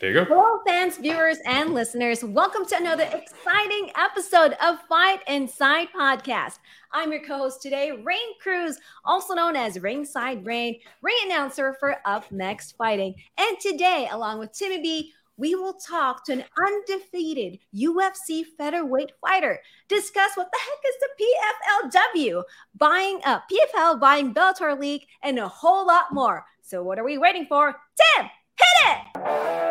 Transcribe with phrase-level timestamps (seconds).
[0.00, 0.24] There you go.
[0.24, 2.24] Hello, fans, viewers, and listeners.
[2.24, 6.58] Welcome to another exciting episode of Fight Insight Podcast.
[6.90, 11.96] I'm your co host today, Raine Cruz, also known as Ringside Raine, ring announcer for
[12.06, 13.14] Up Next Fighting.
[13.36, 19.60] And today, along with Timmy B, we will talk to an undefeated UFC featherweight fighter,
[19.88, 22.42] discuss what the heck is the PFLW,
[22.74, 26.46] buying a PFL, buying Bellator League, and a whole lot more.
[26.62, 27.76] So, what are we waiting for?
[28.16, 29.69] Tim, hit it!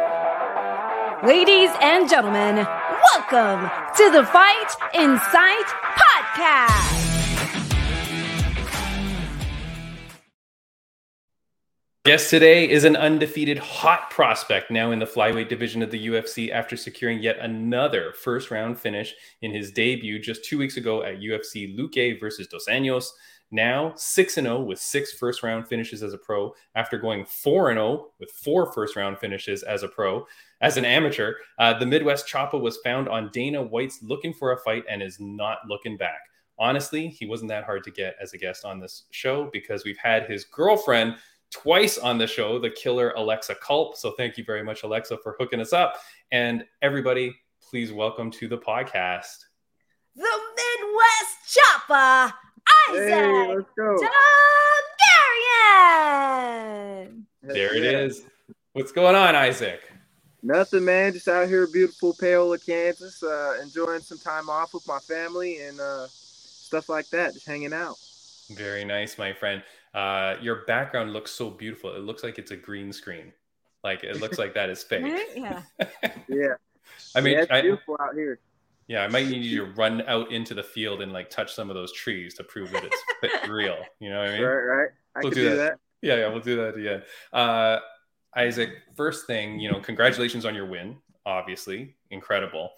[1.25, 5.65] Ladies and gentlemen, welcome to the Fight Insight
[5.97, 7.09] Podcast.
[12.05, 16.51] Guest today is an undefeated hot prospect now in the flyweight division of the UFC
[16.51, 21.19] after securing yet another first round finish in his debut just two weeks ago at
[21.19, 23.07] UFC Luque versus Dos Anjos.
[23.51, 28.11] Now 6 0 with six first round finishes as a pro after going 4 0
[28.19, 30.25] with four first round finishes as a pro.
[30.61, 34.57] As an amateur, uh, the Midwest Choppa was found on Dana White's Looking for a
[34.57, 36.19] Fight and is not looking back.
[36.57, 39.97] Honestly, he wasn't that hard to get as a guest on this show because we've
[39.97, 41.15] had his girlfriend
[41.49, 43.95] twice on the show, the killer Alexa Culp.
[43.95, 45.95] So thank you very much, Alexa, for hooking us up.
[46.33, 47.33] And everybody,
[47.69, 49.45] please welcome to the podcast.
[50.17, 51.57] The Midwest
[51.87, 52.33] Choppa,
[52.89, 53.97] Isaac Hey, let's go.
[55.47, 57.23] Dulgarian.
[57.43, 58.23] There it is.
[58.73, 59.89] What's going on, Isaac?
[60.41, 61.13] Nothing, man.
[61.13, 65.79] Just out here, beautiful Paola, Kansas, uh, enjoying some time off with my family and
[65.79, 67.33] uh, stuff like that.
[67.33, 67.97] Just hanging out.
[68.49, 69.61] Very nice, my friend.
[69.93, 71.93] Uh, your background looks so beautiful.
[71.95, 73.33] It looks like it's a green screen.
[73.83, 75.03] Like it looks like that is fake.
[75.03, 75.27] Right?
[75.35, 75.61] Yeah.
[76.27, 76.53] Yeah,
[77.15, 78.39] I mean, yeah, it's I, beautiful out here.
[78.87, 81.69] yeah, I might need you to run out into the field and like touch some
[81.69, 83.77] of those trees to prove that it's real.
[83.99, 84.41] You know what I mean?
[84.43, 84.89] Right, right.
[85.15, 85.55] I We'll can do do that.
[85.57, 85.79] that.
[86.01, 87.03] Yeah, yeah, we'll do that again.
[87.33, 87.79] Uh,
[88.35, 90.97] Isaac, first thing, you know, congratulations on your win.
[91.25, 92.71] Obviously, incredible.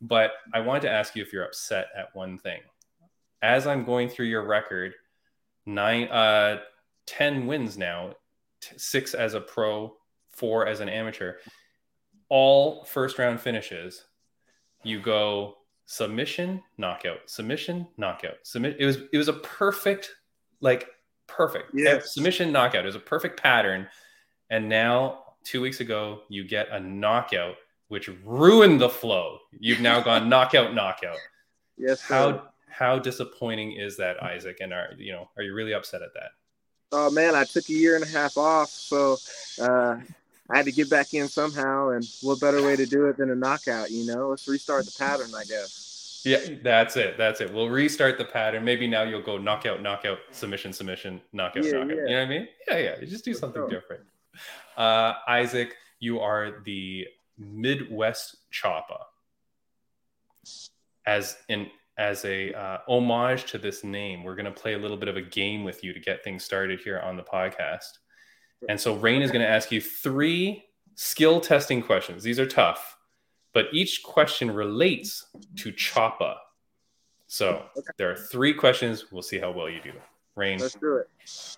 [0.00, 2.60] But I wanted to ask you if you're upset at one thing.
[3.42, 4.94] As I'm going through your record,
[5.64, 6.60] nine, uh,
[7.06, 8.14] ten wins now,
[8.60, 9.96] t- six as a pro,
[10.30, 11.34] four as an amateur,
[12.28, 14.04] all first round finishes.
[14.82, 15.56] You go
[15.86, 18.76] submission, knockout, submission, knockout, submit.
[18.78, 20.10] It was it was a perfect,
[20.60, 20.88] like
[21.26, 22.12] perfect Yes.
[22.14, 22.84] submission, knockout.
[22.84, 23.88] It was a perfect pattern.
[24.50, 27.56] And now, two weeks ago, you get a knockout,
[27.88, 29.38] which ruined the flow.
[29.58, 31.18] You've now gone knockout, knockout.
[31.76, 32.00] Yes.
[32.02, 32.14] sir.
[32.14, 34.58] How how disappointing is that, Isaac?
[34.60, 36.30] And are you know are you really upset at that?
[36.92, 39.16] Oh man, I took a year and a half off, so
[39.60, 39.96] uh,
[40.50, 41.90] I had to get back in somehow.
[41.90, 43.90] And what better way to do it than a knockout?
[43.90, 46.22] You know, let's restart the pattern, I guess.
[46.24, 47.16] Yeah, that's it.
[47.16, 47.52] That's it.
[47.52, 48.64] We'll restart the pattern.
[48.64, 51.88] Maybe now you'll go knockout, knockout, submission, submission, knockout, Yeah, knockout.
[51.88, 51.94] yeah.
[51.94, 52.48] You know what I mean?
[52.68, 53.00] Yeah, yeah.
[53.00, 53.68] You just do something sure.
[53.68, 54.02] different.
[54.76, 57.06] Uh, Isaac, you are the
[57.38, 58.98] Midwest Choppa.
[61.06, 64.96] As in as a uh, homage to this name, we're going to play a little
[64.96, 67.98] bit of a game with you to get things started here on the podcast.
[68.68, 70.64] And so Raine is going to ask you three
[70.94, 72.22] skill testing questions.
[72.22, 72.96] These are tough,
[73.54, 75.26] but each question relates
[75.56, 76.36] to Choppa.
[77.28, 77.64] So
[77.96, 79.06] there are three questions.
[79.10, 79.92] We'll see how well you do.
[80.36, 81.08] Raine, Let's do it.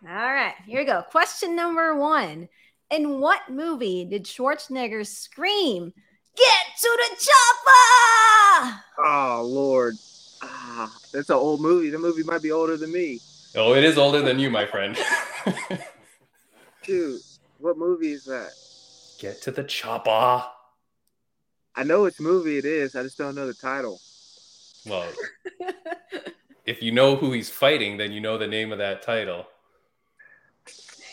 [0.09, 1.03] All right, here we go.
[1.03, 2.49] Question number one.
[2.91, 5.93] In what movie did Schwarzenegger scream,
[6.39, 8.81] Get to the chopper?
[8.99, 9.97] Oh Lord,
[10.41, 11.91] ah, that's an old movie.
[11.91, 13.21] The movie might be older than me.
[13.57, 14.97] oh, it is older than you, my friend.
[16.85, 17.21] Dude,
[17.59, 18.53] what movie is that?
[19.19, 20.47] Get to the Choppa.
[21.75, 22.95] I know which movie it is.
[22.95, 24.01] I just don't know the title.
[24.87, 25.11] Well,
[26.67, 29.47] if you know who he's fighting, then you know the name of that title.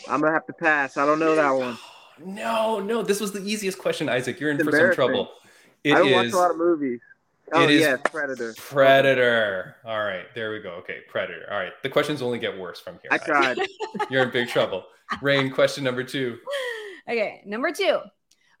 [0.08, 0.96] I'm gonna have to pass.
[0.96, 1.78] I don't know that one.
[2.18, 4.40] No, no, this was the easiest question, Isaac.
[4.40, 5.28] You're in for some trouble.
[5.84, 6.98] It I don't watch a lot of movies.
[7.52, 8.54] Oh it is yes, Predator.
[8.56, 9.76] Predator.
[9.84, 10.70] All right, there we go.
[10.76, 11.46] Okay, Predator.
[11.50, 13.10] All right, the questions only get worse from here.
[13.10, 13.26] I Isaac.
[13.26, 13.58] tried.
[14.10, 14.84] You're in big trouble.
[15.20, 16.38] Raine, question number two.
[17.08, 18.00] Okay, number two.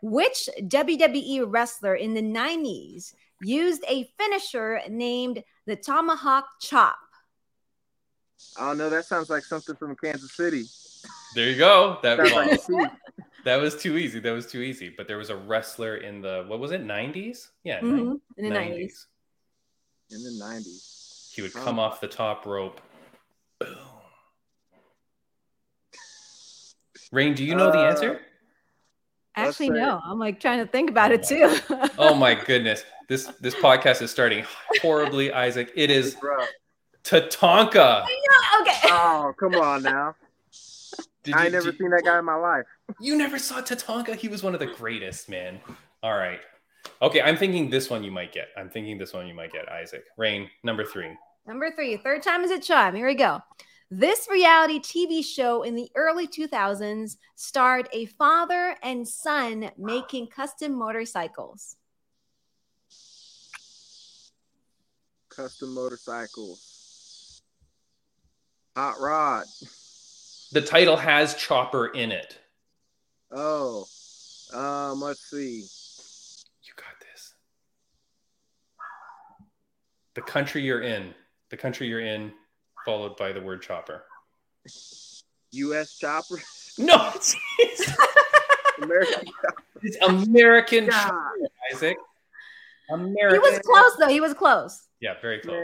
[0.02, 6.96] Which WWE wrestler in the 90s used a finisher named the Tomahawk Chop?
[8.56, 10.64] Oh no, that sounds like something from Kansas City.
[11.36, 11.98] There you go.
[12.02, 13.22] That Sounds well, like a thief.
[13.44, 14.20] that was too easy.
[14.20, 14.88] That was too easy.
[14.88, 16.82] But there was a wrestler in the what was it?
[16.82, 17.48] 90s?
[17.62, 19.06] Yeah, Mhm, In the 90s.
[20.08, 20.14] 90s.
[20.16, 21.32] in the '90s.
[21.34, 21.82] He would come Oh.
[21.82, 22.80] off the top rope.
[23.60, 23.76] Boom.
[27.12, 28.20] Raine, do you know the Uh, answer?
[29.36, 30.00] Actually, no.
[30.02, 31.54] I'm like trying to think about it too.
[31.98, 32.82] Oh my goodness.
[33.08, 34.44] This this podcast is starting
[34.80, 35.70] horribly, Isaac.
[35.76, 36.16] It is It's.
[37.04, 38.04] Tatanka.
[38.62, 38.80] okay.
[38.84, 40.14] Oh, come on now.
[41.26, 42.64] Did I you, never did, seen that guy in my life.
[43.00, 44.14] You never saw Tatanka?
[44.14, 45.60] He was one of the greatest, man.
[46.04, 46.38] All right.
[47.02, 48.48] Okay, I'm thinking this one you might get.
[48.56, 50.04] I'm thinking this one you might get, Isaac.
[50.16, 51.10] Raine, number three.
[51.44, 52.94] Number three, third time is a charm.
[52.94, 53.40] Here we go.
[53.90, 60.72] This reality TV show in the early 2000s starred a father and son making custom
[60.78, 61.76] motorcycles.
[65.28, 67.42] Custom motorcycles.
[68.76, 69.46] Hot Rod.
[70.56, 72.38] The title has Chopper in it.
[73.30, 73.84] Oh,
[74.54, 75.66] um, let's see.
[76.62, 77.34] You got this.
[80.14, 81.12] The country you're in.
[81.50, 82.32] The country you're in
[82.86, 84.04] followed by the word chopper.
[85.52, 85.98] U.S.
[85.98, 86.40] chopper.
[86.78, 87.12] No,
[88.82, 89.28] American.
[89.82, 91.38] It's American chopper,
[91.70, 91.98] Isaac.
[92.88, 93.42] American.
[93.42, 94.08] He was close though.
[94.08, 94.85] He was close.
[95.00, 95.62] Yeah, very close.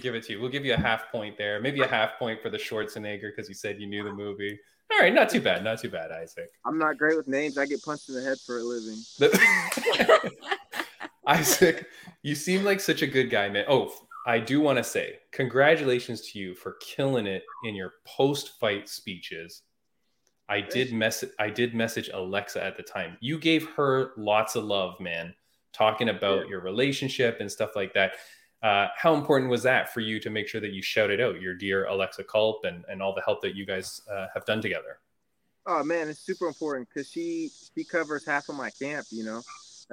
[0.00, 0.40] give it to you.
[0.40, 1.60] We'll give you a half point there.
[1.60, 4.58] Maybe a half point for the Schwarzenegger because you said you knew the movie.
[4.92, 5.64] All right, not too bad.
[5.64, 6.48] Not too bad, Isaac.
[6.64, 7.58] I'm not great with names.
[7.58, 10.30] I get punched in the head for a living.
[11.26, 11.86] Isaac,
[12.22, 13.64] you seem like such a good guy, man.
[13.68, 13.92] Oh,
[14.26, 19.62] I do want to say congratulations to you for killing it in your post-fight speeches.
[20.48, 23.16] I did message I did message Alexa at the time.
[23.20, 25.34] You gave her lots of love, man,
[25.72, 26.50] talking about yeah.
[26.50, 28.12] your relationship and stuff like that.
[28.66, 31.54] Uh, how important was that for you to make sure that you shouted out your
[31.54, 34.98] dear Alexa Culp and, and all the help that you guys uh, have done together?
[35.66, 39.06] Oh man, it's super important because she she covers half of my camp.
[39.10, 39.42] You know,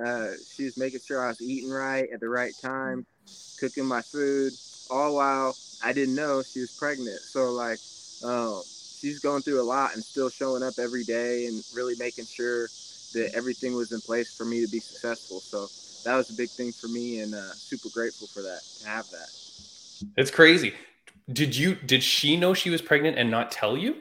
[0.04, 0.32] uh,
[0.76, 3.06] making sure I was eating right at the right time
[3.60, 4.54] cooking my food,
[4.90, 7.20] all while I didn't know she was pregnant.
[7.20, 7.78] So like,
[8.24, 8.64] um,
[9.00, 12.70] she's going through a lot and still showing up every day and really making sure
[13.14, 15.42] that everything was in place for me to be successful.
[15.42, 15.70] So
[16.04, 19.10] that was a big thing for me, and uh, super grateful for that to have
[19.12, 19.30] that.
[20.18, 20.74] It's crazy.
[21.32, 21.76] Did you?
[21.76, 23.96] Did she know she was pregnant and not tell you?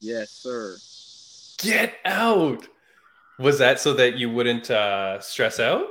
[0.00, 0.78] Yes, sir.
[1.58, 2.66] Get out.
[3.38, 5.86] Was that so that you wouldn't uh, stress out?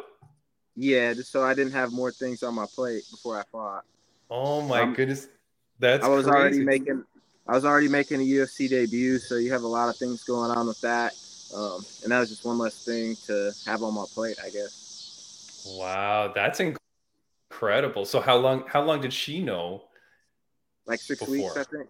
[0.76, 3.84] Yeah, just so I didn't have more things on my plate before I fought.
[4.30, 5.28] Oh my um, goodness,
[5.80, 6.38] that's I was crazy.
[6.38, 7.04] already making
[7.48, 10.52] I was already making a UFC debut, so you have a lot of things going
[10.52, 11.14] on with that,
[11.56, 14.87] um, and that was just one less thing to have on my plate, I guess.
[15.68, 16.62] Wow, that's
[17.52, 18.06] incredible.
[18.06, 19.84] So how long how long did she know?
[20.86, 21.36] Like six before?
[21.36, 21.90] weeks, I think.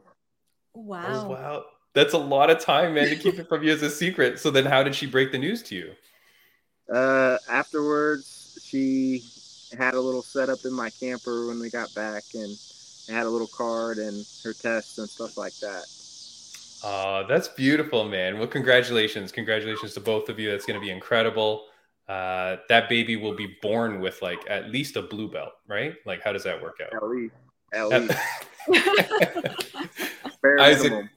[0.73, 1.03] Wow.
[1.07, 1.65] Oh, wow.
[1.93, 4.39] That's a lot of time, man, to keep it from you as a secret.
[4.39, 5.91] So then how did she break the news to you?
[6.93, 9.23] Uh, afterwards, she
[9.77, 12.55] had a little setup in my camper when we got back and
[13.09, 15.85] had a little card and her tests and stuff like that.
[16.83, 18.37] Uh, that's beautiful, man.
[18.37, 19.31] Well, congratulations.
[19.31, 20.51] Congratulations to both of you.
[20.51, 21.65] That's going to be incredible.
[22.07, 25.95] Uh, that baby will be born with like at least a blue belt, right?
[26.05, 26.93] Like, how does that work out?
[26.93, 27.33] At least.
[27.73, 28.17] At least.
[30.59, 31.09] Isaac,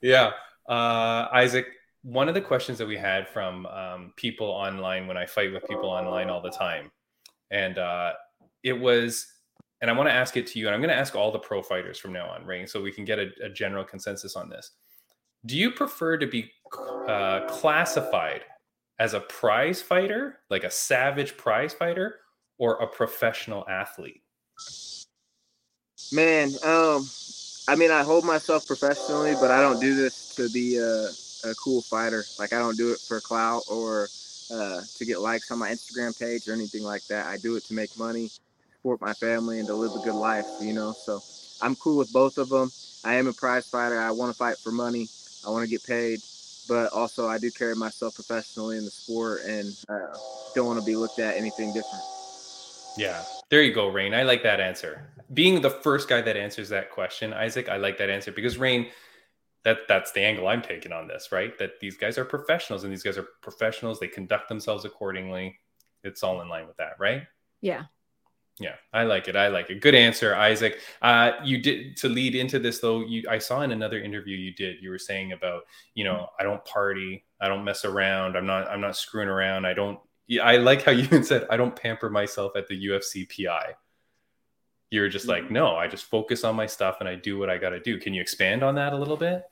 [0.00, 0.32] yeah.
[0.68, 1.66] Uh, Isaac,
[2.02, 5.66] one of the questions that we had from um, people online when I fight with
[5.68, 6.90] people online all the time,
[7.50, 8.12] and uh,
[8.64, 9.26] it was,
[9.80, 11.38] and I want to ask it to you, and I'm going to ask all the
[11.38, 12.68] pro fighters from now on, right?
[12.68, 14.72] So we can get a, a general consensus on this.
[15.46, 16.50] Do you prefer to be
[17.06, 18.42] uh, classified
[18.98, 22.16] as a prize fighter, like a savage prize fighter,
[22.58, 24.22] or a professional athlete?
[26.12, 27.06] Man, um,
[27.68, 31.08] I mean, I hold myself professionally, but I don't do this to be a
[31.44, 32.24] a cool fighter.
[32.38, 34.08] Like I don't do it for clout or
[34.52, 37.26] uh, to get likes on my Instagram page or anything like that.
[37.26, 38.30] I do it to make money,
[38.76, 40.46] support my family, and to live a good life.
[40.60, 41.20] You know, so
[41.62, 42.70] I'm cool with both of them.
[43.04, 43.98] I am a prize fighter.
[43.98, 45.08] I want to fight for money.
[45.46, 46.20] I want to get paid,
[46.68, 50.16] but also I do carry myself professionally in the sport and uh,
[50.54, 52.04] don't want to be looked at anything different.
[52.96, 54.14] Yeah, there you go, Raine.
[54.14, 55.10] I like that answer.
[55.32, 58.88] Being the first guy that answers that question, Isaac, I like that answer because Raine,
[59.64, 61.56] that that's the angle I'm taking on this, right?
[61.58, 64.00] That these guys are professionals and these guys are professionals.
[64.00, 65.58] They conduct themselves accordingly.
[66.04, 67.24] It's all in line with that, right?
[67.60, 67.84] Yeah.
[68.60, 69.36] Yeah, I like it.
[69.36, 69.80] I like it.
[69.80, 70.80] Good answer, Isaac.
[71.00, 73.00] Uh, you did to lead into this though.
[73.00, 74.76] You, I saw in another interview you did.
[74.82, 75.62] You were saying about,
[75.94, 79.66] you know, I don't party, I don't mess around, I'm not, I'm not screwing around.
[79.66, 79.98] I don't.
[80.42, 83.74] I like how you even said I don't pamper myself at the UFC PI.
[84.90, 85.54] You were just like, mm-hmm.
[85.54, 87.98] no, I just focus on my stuff and I do what I got to do.
[87.98, 89.44] Can you expand on that a little bit?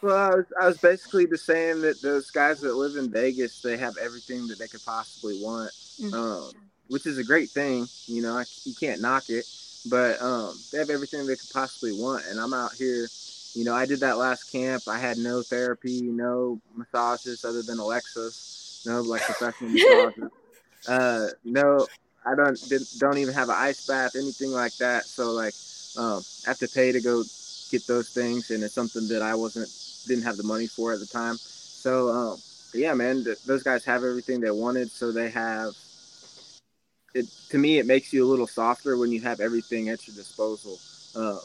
[0.00, 3.62] Well, I was, I was basically just saying that those guys that live in Vegas,
[3.62, 5.70] they have everything that they could possibly want,
[6.00, 6.14] mm-hmm.
[6.14, 6.50] um,
[6.92, 7.88] which is a great thing.
[8.06, 9.46] You know, I, you can't knock it,
[9.90, 12.26] but um, they have everything they could possibly want.
[12.28, 13.08] And I'm out here,
[13.54, 14.82] you know, I did that last camp.
[14.86, 20.30] I had no therapy, no massages other than Alexa's, no like professional massages.
[20.86, 21.86] Uh, no,
[22.26, 22.60] I don't
[22.98, 25.06] don't even have an ice bath, anything like that.
[25.06, 25.54] So like,
[25.96, 27.24] um, I have to pay to go
[27.70, 29.70] get those things, and it's something that I wasn't
[30.06, 31.36] didn't have the money for at the time.
[31.38, 32.38] So um,
[32.74, 34.90] yeah, man, th- those guys have everything they wanted.
[34.90, 35.74] So they have.
[37.14, 40.16] It to me, it makes you a little softer when you have everything at your
[40.16, 40.78] disposal.
[41.14, 41.38] Uh,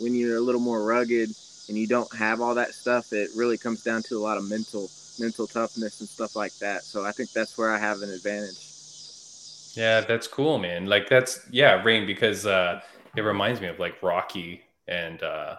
[0.00, 1.30] when you're a little more rugged
[1.68, 4.48] and you don't have all that stuff, it really comes down to a lot of
[4.48, 6.82] mental mental toughness and stuff like that.
[6.82, 8.58] So I think that's where I have an advantage.
[9.76, 10.86] Yeah, that's cool, man.
[10.86, 12.80] Like that's yeah, Raine, because uh
[13.16, 15.56] it reminds me of like Rocky and uh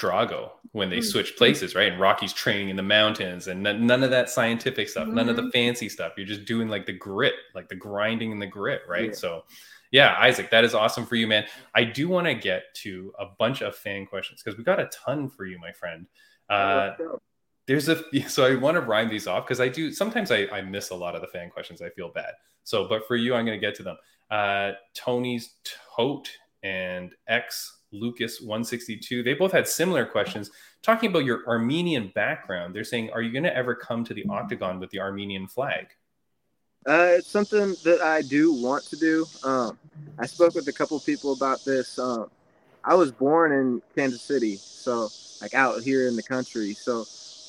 [0.00, 1.04] Drago when they mm-hmm.
[1.04, 1.90] switch places, right?
[1.90, 5.14] And Rocky's training in the mountains and n- none of that scientific stuff, mm-hmm.
[5.14, 5.50] none of the mm-hmm.
[5.50, 6.12] fancy stuff.
[6.16, 9.08] You're just doing like the grit, like the grinding and the grit, right?
[9.08, 9.14] Yeah.
[9.14, 9.44] So
[9.90, 11.46] yeah, Isaac, that is awesome for you, man.
[11.74, 14.86] I do want to get to a bunch of fan questions because we got a
[14.86, 16.06] ton for you, my friend.
[16.50, 16.92] Uh,
[17.66, 20.60] there's a so I want to rhyme these off because I do sometimes I, I
[20.60, 21.80] miss a lot of the fan questions.
[21.80, 22.32] I feel bad.
[22.64, 23.96] So, but for you, I'm going to get to them.
[24.30, 25.54] Uh, Tony's
[25.96, 26.30] Tote
[26.62, 29.22] and X Lucas 162.
[29.22, 30.50] They both had similar questions
[30.82, 32.74] talking about your Armenian background.
[32.74, 35.88] They're saying, Are you going to ever come to the octagon with the Armenian flag?
[36.86, 39.26] Uh, it's something that I do want to do.
[39.42, 39.78] Um,
[40.18, 41.98] I spoke with a couple people about this.
[41.98, 42.30] Um,
[42.84, 45.08] I was born in Kansas City, so
[45.40, 46.74] like out here in the country.
[46.74, 47.04] So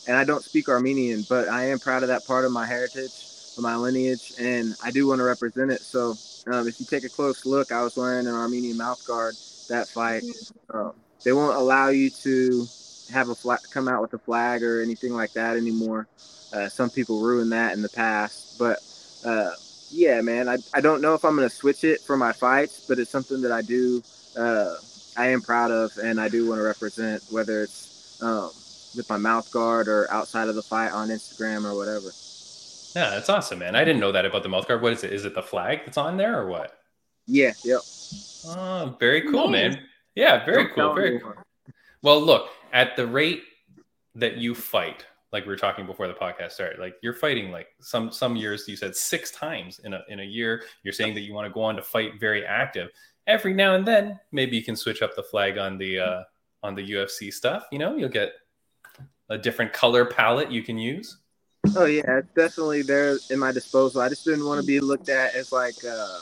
[0.08, 3.12] and I don't speak Armenian, but I am proud of that part of my heritage,
[3.58, 5.82] of my lineage, and I do want to represent it.
[5.82, 6.16] So
[6.48, 9.36] um, if you take a close look, I was wearing an Armenian mouth guard
[9.68, 10.24] that fight.
[10.74, 10.94] Um,
[11.24, 12.66] they won't allow you to
[13.12, 16.08] have a flag, come out with a flag or anything like that anymore.
[16.54, 18.80] Uh, some people ruined that in the past, but
[19.26, 19.52] uh,
[19.90, 22.86] yeah, man, I, I don't know if I'm going to switch it for my fights,
[22.88, 24.02] but it's something that I do,
[24.38, 24.76] uh,
[25.18, 28.52] I am proud of, and I do want to represent, whether it's um,
[28.96, 32.12] with my mouth guard or outside of the fight on Instagram or whatever.
[32.96, 33.76] Yeah, that's awesome, man.
[33.76, 34.82] I didn't know that about the mouth guard.
[34.82, 35.14] What is it?
[35.14, 36.80] Is it the flag that's on there or what?
[37.28, 37.82] Yeah, yep.
[38.48, 39.76] Oh, very cool, nice.
[39.76, 39.84] man.
[40.16, 40.94] Yeah, very Don't cool.
[40.96, 41.34] Very cool.
[42.02, 43.44] Well, look, at the rate
[44.16, 47.68] that you fight, like we were talking before the podcast started, like you're fighting like
[47.82, 50.64] some some years you said six times in a in a year.
[50.84, 52.90] You're saying that you want to go on to fight very active.
[53.28, 56.24] Every now and then, maybe you can switch up the flag on the uh
[56.64, 57.66] on the UFC stuff.
[57.72, 58.34] You know, you'll get
[59.30, 61.18] a different color palette you can use?
[61.76, 64.02] Oh yeah, definitely there in my disposal.
[64.02, 66.20] I just didn't want to be looked at as like uh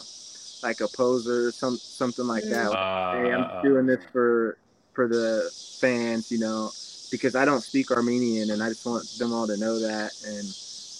[0.66, 2.70] like a poser or some something like that.
[2.70, 4.58] Like, uh, hey, I'm doing this for
[4.94, 6.72] for the fans, you know,
[7.12, 10.48] because I don't speak Armenian and I just want them all to know that and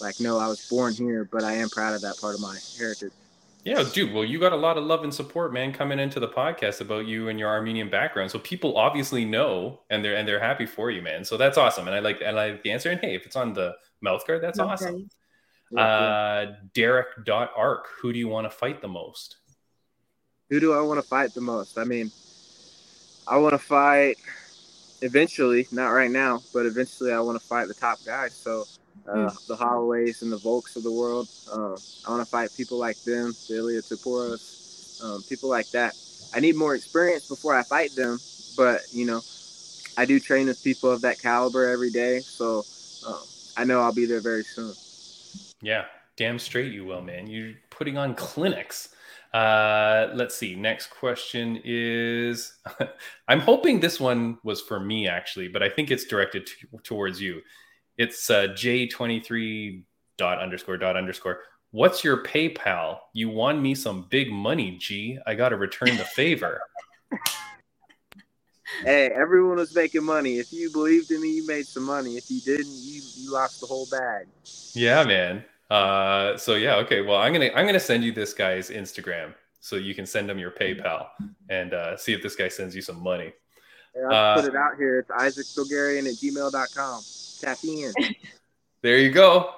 [0.00, 2.56] like no, I was born here, but I am proud of that part of my
[2.78, 3.12] heritage.
[3.64, 4.14] Yeah, dude.
[4.14, 7.08] Well, you got a lot of love and support, man, coming into the podcast about
[7.08, 8.30] you and your Armenian background.
[8.30, 11.24] So people obviously know, and they're and they're happy for you, man.
[11.24, 11.88] So that's awesome.
[11.88, 12.90] And I like and I like the answer.
[12.90, 14.70] And hey, if it's on the mouth guard, that's okay.
[14.70, 15.10] awesome.
[15.76, 17.88] Uh, Derek dot arc.
[18.00, 19.38] Who do you want to fight the most?
[20.50, 21.78] Who do I want to fight the most?
[21.78, 22.10] I mean,
[23.26, 24.16] I want to fight
[25.02, 28.34] eventually, not right now, but eventually I want to fight the top guys.
[28.34, 28.64] So
[29.08, 29.46] uh, mm.
[29.46, 31.28] the Holloways and the Volks of the world.
[31.52, 31.76] Uh,
[32.06, 35.94] I want to fight people like them, the Topouras, um, people like that.
[36.34, 38.18] I need more experience before I fight them,
[38.56, 39.20] but you know,
[39.96, 42.64] I do train with people of that caliber every day, so
[43.06, 43.22] um,
[43.56, 44.74] I know I'll be there very soon.
[45.62, 45.86] Yeah,
[46.16, 47.26] damn straight you will, man.
[47.26, 48.90] You're putting on clinics.
[49.36, 50.54] Uh, let's see.
[50.54, 52.54] Next question is
[53.28, 57.20] I'm hoping this one was for me actually, but I think it's directed to, towards
[57.20, 57.42] you.
[57.98, 59.82] It's uh, J23
[60.16, 61.40] dot underscore dot underscore.
[61.70, 63.00] What's your PayPal?
[63.12, 65.18] You won me some big money, G.
[65.26, 66.62] I got to return the favor.
[68.84, 70.38] hey, everyone was making money.
[70.38, 72.16] If you believed in me, you made some money.
[72.16, 74.28] If you didn't, you you lost the whole bag.
[74.72, 75.44] Yeah, man.
[75.70, 77.00] Uh, so yeah, okay.
[77.02, 80.38] Well, I'm gonna I'm gonna send you this guy's Instagram so you can send him
[80.38, 81.08] your PayPal
[81.50, 83.32] and uh, see if this guy sends you some money.
[83.96, 85.00] Yeah, I'll uh, put it out here.
[85.00, 87.02] It's Isaac Dulgarian at gmail.com.
[87.40, 87.92] Tap in.
[88.82, 89.50] there you go.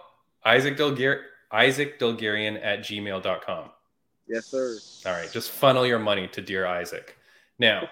[0.45, 1.23] Isaac Dulgar-
[1.53, 3.71] Isaac Dulgarian at gmail.com.
[4.29, 4.79] Yes, sir.
[5.07, 5.31] All right.
[5.31, 7.17] Just funnel your money to dear Isaac.
[7.59, 7.89] Now,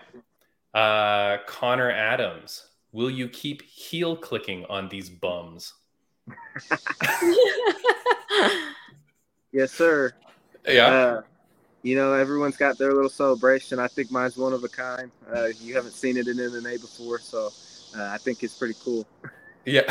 [0.75, 5.75] uh, Connor Adams, will you keep heel clicking on these bums?
[9.56, 10.12] Yes, sir.
[10.68, 10.86] Yeah.
[10.86, 11.22] Uh,
[11.82, 13.78] you know, everyone's got their little celebration.
[13.78, 15.10] I think mine's one of a kind.
[15.34, 17.50] Uh, you haven't seen it in MMA before, so
[17.96, 19.06] uh, I think it's pretty cool.
[19.64, 19.82] Yeah,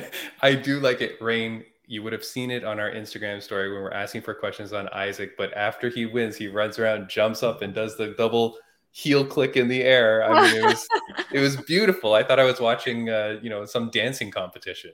[0.42, 1.16] I do like it.
[1.22, 4.74] Raine, you would have seen it on our Instagram story when we're asking for questions
[4.74, 5.38] on Isaac.
[5.38, 8.58] But after he wins, he runs around, jumps up, and does the double
[8.90, 10.22] heel click in the air.
[10.22, 10.86] I mean, it was
[11.32, 12.12] it was beautiful.
[12.12, 14.92] I thought I was watching, uh, you know, some dancing competition.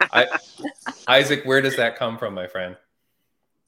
[0.00, 0.38] I,
[1.08, 2.76] Isaac, where does that come from, my friend?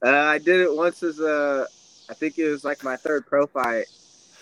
[0.04, 1.66] Uh, I did it once as a,
[2.08, 3.86] I think it was like my third pro fight.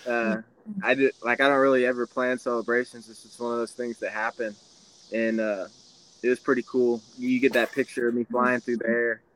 [0.06, 0.38] Uh,
[0.82, 3.08] I did like I don't really ever plan celebrations.
[3.08, 4.54] It's just one of those things that happen
[5.12, 5.66] and uh,
[6.22, 7.00] it was pretty cool.
[7.16, 9.22] You get that picture of me flying through the air.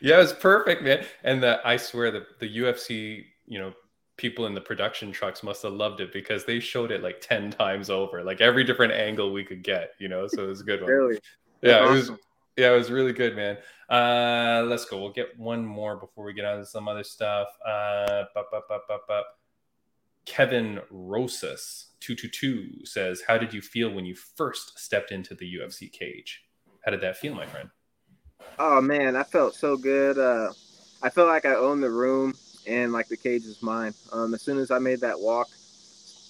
[0.00, 1.02] Yeah, it was perfect, man.
[1.24, 3.72] And the, I swear the the UFC, you know,
[4.18, 7.52] people in the production trucks must have loved it because they showed it like 10
[7.52, 10.64] times over, like every different angle we could get, you know, so it was a
[10.64, 10.90] good one.
[10.90, 11.18] Really?
[11.62, 12.20] Yeah, That's it was
[12.56, 13.58] yeah, it was really good, man.
[13.88, 15.00] Uh let's go.
[15.00, 17.48] We'll get one more before we get on to some other stuff.
[17.66, 19.26] Uh bup, bup, bup, bup, bup.
[20.24, 25.90] Kevin Rosas 222 says, How did you feel when you first stepped into the UFC
[25.90, 26.42] cage?
[26.84, 27.70] How did that feel, my friend?
[28.58, 30.18] Oh man, I felt so good.
[30.18, 30.52] Uh,
[31.02, 32.34] I felt like I owned the room
[32.66, 33.94] and like the cage was mine.
[34.12, 35.48] Um, as soon as I made that walk,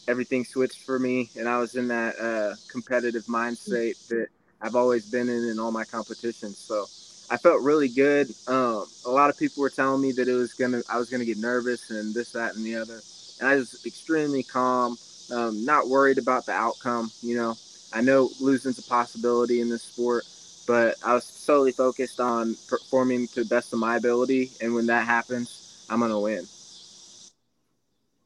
[0.08, 4.28] everything switched for me, and I was in that uh, competitive mind state that
[4.62, 6.58] I've always been in in all my competitions.
[6.58, 6.86] So
[7.30, 8.34] I felt really good.
[8.48, 11.26] Um, a lot of people were telling me that it was gonna, I was gonna
[11.26, 13.00] get nervous and this, that, and the other,
[13.40, 14.96] and I was extremely calm,
[15.32, 17.10] um, not worried about the outcome.
[17.22, 17.54] You know,
[17.92, 20.24] I know losing's a possibility in this sport
[20.66, 24.52] but I was solely focused on performing to the best of my ability.
[24.60, 26.46] And when that happens, I'm to win.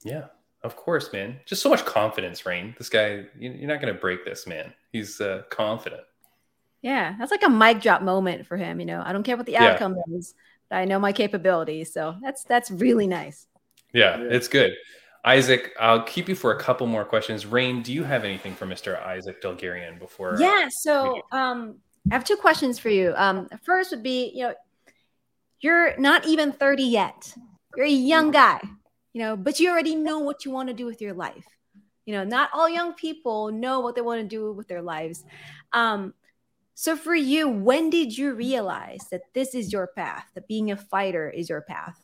[0.05, 0.27] Yeah,
[0.63, 1.41] of course, man.
[1.47, 2.75] Just so much confidence, Raine.
[2.79, 4.75] This guy, you- you're not to break this, man.
[4.93, 6.06] He's uh, confident.
[6.87, 8.79] Yeah, that's like a mic drop moment for him.
[8.79, 9.73] You know, I don't care what the Yeah.
[9.73, 10.37] outcome is,
[10.71, 11.93] but I know my capabilities.
[11.93, 13.49] So that's that's really nice.
[13.93, 14.29] Yeah, Yeah.
[14.31, 14.73] it's good.
[15.25, 17.45] Isaac, I'll keep you for a couple more questions.
[17.45, 19.05] Raine, do you have anything for Mr.
[19.05, 20.37] Isaac Dulgarian before?
[20.37, 20.69] uh, Yeah.
[20.71, 21.79] So um,
[22.09, 23.13] I have two questions for you.
[23.17, 24.55] Um, first would be, you know,
[25.59, 27.35] you're not even 30 yet.
[27.77, 28.61] You're a young guy,
[29.13, 31.47] you know, but you already know what you want to do with your life.
[32.05, 35.25] You know, not all young people know what they want to do with their lives.
[35.73, 36.15] Um,
[36.79, 40.77] so for you, when did you realize that this is your path, that being a
[40.77, 41.99] fighter is your path?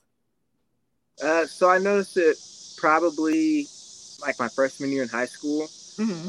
[1.23, 2.39] Uh, so I noticed it
[2.79, 3.67] probably
[4.23, 5.69] like my freshman year in high school.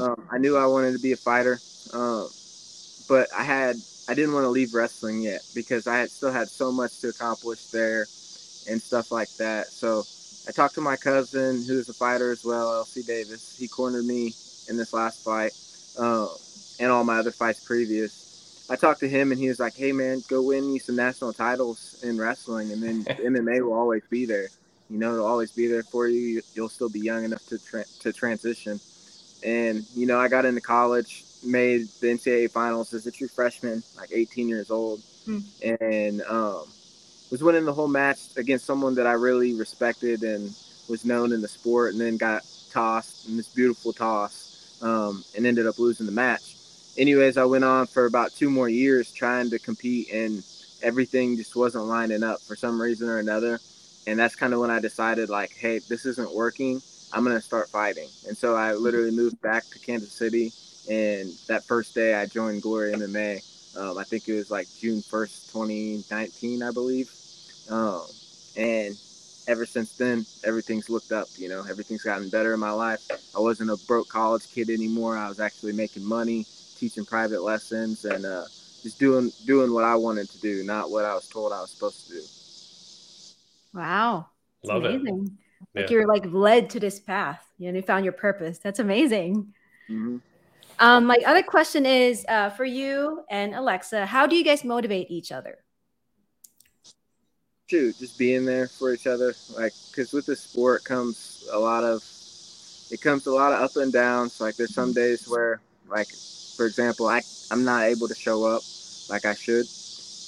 [0.01, 1.57] Um, I knew I wanted to be a fighter,
[1.93, 2.27] um,
[3.07, 3.77] but I had
[4.09, 7.07] I didn't want to leave wrestling yet because I had still had so much to
[7.07, 8.01] accomplish there
[8.69, 9.67] and stuff like that.
[9.67, 10.03] So
[10.49, 13.56] I talked to my cousin who's a fighter as well, LC Davis.
[13.58, 14.36] He cornered me
[14.67, 15.53] in this last fight
[15.97, 16.27] um,
[16.82, 18.33] and all my other fights previous.
[18.69, 21.34] I talked to him and he was like, "Hey man, go win you some national
[21.34, 24.47] titles in wrestling, and then MMA will always be there.
[24.89, 26.41] You know, it'll always be there for you.
[26.54, 28.80] You'll still be young enough to tra- to transition."
[29.43, 33.84] And you know, I got into college, made the NCAA finals as a true freshman,
[33.97, 35.39] like 18 years old, Hmm.
[35.62, 36.65] and um,
[37.32, 40.54] was winning the whole match against someone that I really respected and
[40.89, 45.45] was known in the sport, and then got tossed in this beautiful toss, um, and
[45.45, 46.53] ended up losing the match.
[46.97, 50.43] Anyways, I went on for about two more years trying to compete, and
[50.84, 53.60] everything just wasn't lining up for some reason or another.
[54.06, 56.82] And that's kind of when I decided, like, hey, this isn't working.
[57.12, 58.10] I'm gonna start fighting.
[58.27, 60.51] And so I literally moved back to Kansas City,
[60.89, 63.41] and that first day I joined Glory MMA.
[63.75, 67.12] Um, I think it was like June 1st, 2019, I believe.
[67.69, 68.03] Um,
[68.56, 68.95] and
[69.47, 71.27] ever since then, everything's looked up.
[71.38, 73.01] You know, everything's gotten better in my life.
[73.36, 75.17] I wasn't a broke college kid anymore.
[75.17, 76.45] I was actually making money,
[76.84, 78.43] teaching private lessons, and uh,
[78.84, 81.72] just doing doing what I wanted to do, not what I was told I was
[81.72, 82.22] supposed to do.
[83.74, 84.28] Wow.
[84.62, 84.96] It's Love it.
[84.96, 85.38] amazing.
[85.76, 85.89] Like Yeah.
[85.89, 87.46] you're like led to this path.
[87.58, 88.60] You know, you found your purpose.
[88.60, 89.54] That's amazing.
[89.88, 90.17] hmm
[90.80, 95.10] Um, my other question is uh, for you and Alexa, how do you guys motivate
[95.10, 95.60] each other?
[97.69, 99.34] shoot, just being there for each other.
[99.58, 102.04] Like, because with the sport comes a lot of,
[102.91, 104.39] it comes a lot of up and downs.
[104.39, 106.08] Like, there's some days where, like,
[106.56, 108.63] for example, I I'm not able to show up
[109.10, 109.66] like I should,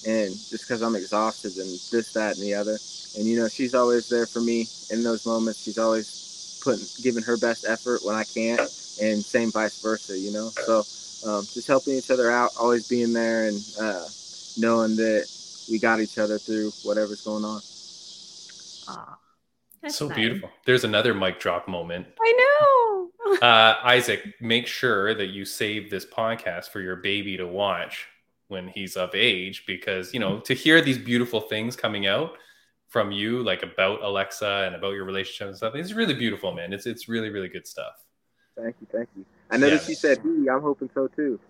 [0.07, 2.77] and just because I'm exhausted and this, that, and the other.
[3.17, 5.63] And you know, she's always there for me in those moments.
[5.63, 8.59] She's always putting, giving her best effort when I can't,
[9.01, 10.17] and same vice versa.
[10.17, 10.79] You know, so
[11.29, 14.05] um, just helping each other out, always being there, and uh,
[14.57, 15.27] knowing that
[15.69, 17.61] we got each other through whatever's going on.
[18.87, 19.17] Aw,
[19.81, 20.15] that's so nice.
[20.15, 20.49] beautiful.
[20.65, 22.07] There's another mic drop moment.
[22.21, 22.94] I know.
[23.41, 28.07] Uh, Isaac, make sure that you save this podcast for your baby to watch
[28.47, 32.33] when he's of age, because you know to hear these beautiful things coming out
[32.87, 36.71] from you, like about Alexa and about your relationship and stuff, it's really beautiful, man.
[36.73, 37.93] It's it's really really good stuff.
[38.57, 39.25] Thank you, thank you.
[39.51, 39.89] I noticed Yeah.
[39.89, 40.47] you said he.
[40.49, 41.39] I'm hoping so too.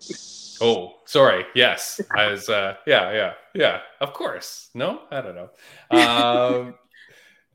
[0.58, 1.44] Oh, sorry.
[1.54, 2.48] Yes, I was.
[2.48, 3.80] Uh, yeah, yeah, yeah.
[4.00, 4.70] Of course.
[4.72, 5.50] No, I don't know.
[5.90, 6.74] Um,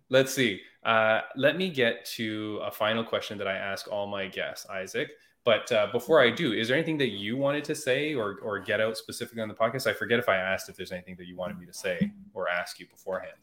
[0.09, 0.61] let's see.
[0.83, 5.09] Uh, let me get to a final question that I ask all my guests, Isaac.
[5.43, 8.59] But uh, before I do, is there anything that you wanted to say or or
[8.59, 9.87] get out specifically on the podcast?
[9.87, 12.47] I forget if I asked if there's anything that you wanted me to say or
[12.47, 13.37] ask you beforehand.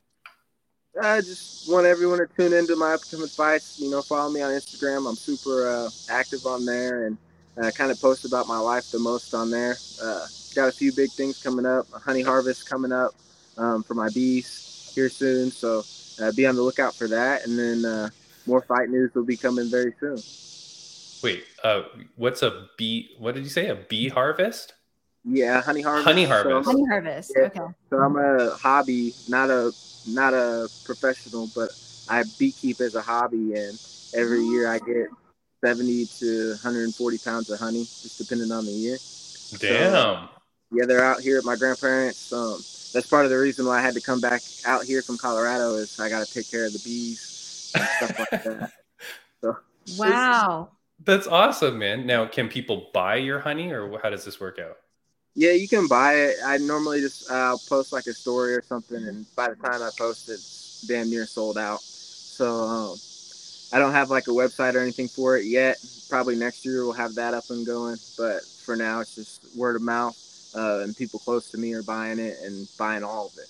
[1.00, 3.78] I just want everyone to tune into my upcoming fights.
[3.80, 5.08] You know, follow me on Instagram.
[5.08, 7.18] I'm super uh, active on there, and
[7.60, 9.76] uh, kind of post about my life the most on there.
[10.02, 11.86] Uh, got a few big things coming up.
[11.94, 13.12] A honey harvest coming up
[13.56, 15.50] um, for my bees here soon.
[15.50, 15.82] So
[16.20, 17.46] uh, be on the lookout for that.
[17.46, 18.08] And then uh,
[18.46, 20.22] more fight news will be coming very soon.
[21.22, 21.82] Wait, uh,
[22.16, 23.10] what's a bee?
[23.18, 23.68] What did you say?
[23.68, 24.74] A bee harvest?
[25.24, 26.04] Yeah, honey harvest.
[26.06, 26.66] Honey harvest.
[26.66, 27.32] Honey harvest.
[27.36, 27.44] Yeah.
[27.44, 27.72] Okay.
[27.90, 29.72] So I'm a hobby, not a
[30.06, 31.70] not a professional, but
[32.08, 33.78] I beekeep as a hobby, and
[34.14, 35.08] every year I get
[35.64, 38.98] 70 to 140 pounds of honey, just depending on the year.
[39.58, 40.28] Damn.
[40.70, 42.32] Yeah, they're out here at my grandparents.
[42.32, 42.56] Um,
[42.92, 45.74] that's part of the reason why I had to come back out here from Colorado
[45.74, 48.72] is I got to take care of the bees and stuff like that.
[49.96, 50.70] Wow.
[51.04, 52.06] That's awesome, man.
[52.06, 54.76] Now, can people buy your honey, or how does this work out?
[55.34, 56.36] Yeah, you can buy it.
[56.44, 59.90] I normally just uh, post like a story or something, and by the time I
[59.96, 61.80] post it, it's damn near sold out.
[61.80, 62.96] So um,
[63.72, 65.76] I don't have like a website or anything for it yet.
[66.10, 67.96] Probably next year we'll have that up and going.
[68.16, 70.16] But for now, it's just word of mouth,
[70.58, 73.48] uh, and people close to me are buying it and buying all of it.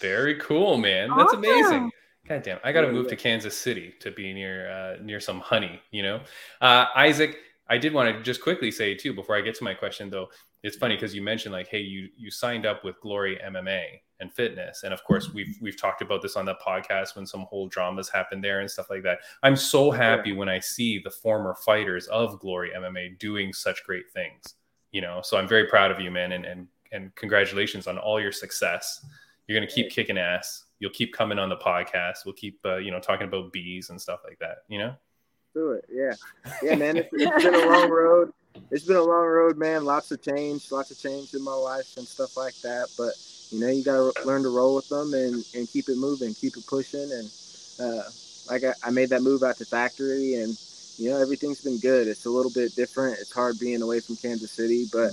[0.00, 1.08] Very cool, man.
[1.08, 1.38] That's Awesome.
[1.38, 1.90] amazing.
[2.28, 5.40] God damn, I got to move to Kansas City to be near uh, near some
[5.40, 5.80] honey.
[5.90, 6.20] You know,
[6.60, 7.38] uh, Isaac.
[7.68, 10.28] I did want to just quickly say too before I get to my question though.
[10.62, 13.84] It's funny because you mentioned like, hey, you you signed up with Glory MMA
[14.20, 17.42] and Fitness, and of course we've we've talked about this on the podcast when some
[17.42, 19.18] whole dramas happened there and stuff like that.
[19.42, 24.10] I'm so happy when I see the former fighters of Glory MMA doing such great
[24.12, 24.54] things.
[24.96, 28.18] You know, so I'm very proud of you, man, and and and congratulations on all
[28.18, 29.04] your success.
[29.46, 30.64] You're gonna keep kicking ass.
[30.78, 32.24] You'll keep coming on the podcast.
[32.24, 34.60] We'll keep uh, you know talking about bees and stuff like that.
[34.68, 34.94] You know.
[35.52, 36.14] Do it, yeah,
[36.62, 36.96] yeah, man.
[36.96, 38.32] It's, it's been a long road.
[38.70, 39.84] It's been a long road, man.
[39.84, 42.88] Lots of change, lots of change in my life and stuff like that.
[42.96, 43.12] But
[43.50, 46.56] you know, you gotta learn to roll with them and and keep it moving, keep
[46.56, 47.12] it pushing.
[47.12, 47.30] And
[47.82, 48.04] uh,
[48.48, 50.56] like I, I made that move out to factory, and
[50.98, 52.08] you know, everything's been good.
[52.08, 53.18] It's a little bit different.
[53.20, 55.12] It's hard being away from Kansas City, but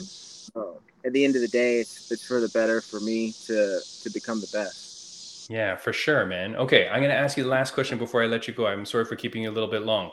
[0.56, 3.80] uh, at the end of the day, it's it's for the better for me to
[4.02, 5.50] to become the best.
[5.50, 6.56] Yeah, for sure, man.
[6.56, 8.66] Okay, I'm going to ask you the last question before I let you go.
[8.66, 10.12] I'm sorry for keeping you a little bit long.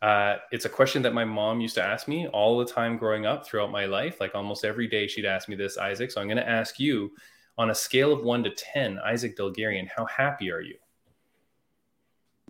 [0.00, 3.26] Uh, it's a question that my mom used to ask me all the time growing
[3.26, 4.20] up throughout my life.
[4.20, 6.10] Like almost every day, she'd ask me this, Isaac.
[6.10, 7.12] So I'm going to ask you
[7.58, 10.76] on a scale of one to 10, Isaac Dulgarian, how happy are you?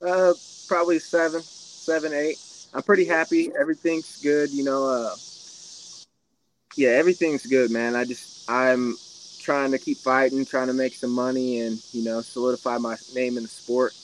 [0.00, 0.32] Uh,
[0.68, 2.38] probably seven, seven, eight.
[2.72, 3.50] I'm pretty happy.
[3.58, 4.50] Everything's good.
[4.50, 5.14] You know, uh,
[6.76, 7.96] yeah, everything's good, man.
[7.96, 8.96] I just I'm
[9.40, 13.36] trying to keep fighting, trying to make some money, and you know, solidify my name
[13.36, 13.94] in the sport.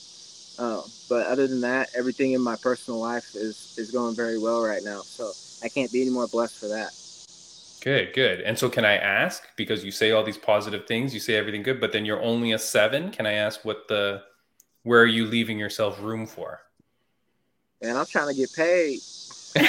[0.59, 4.61] Uh, but other than that, everything in my personal life is is going very well
[4.63, 5.01] right now.
[5.01, 5.31] So
[5.63, 6.91] I can't be any more blessed for that.
[7.81, 8.41] Good, good.
[8.41, 11.63] And so, can I ask because you say all these positive things, you say everything
[11.63, 13.11] good, but then you're only a seven?
[13.11, 14.23] Can I ask what the
[14.83, 16.61] where are you leaving yourself room for?
[17.81, 18.99] And I'm trying to get paid.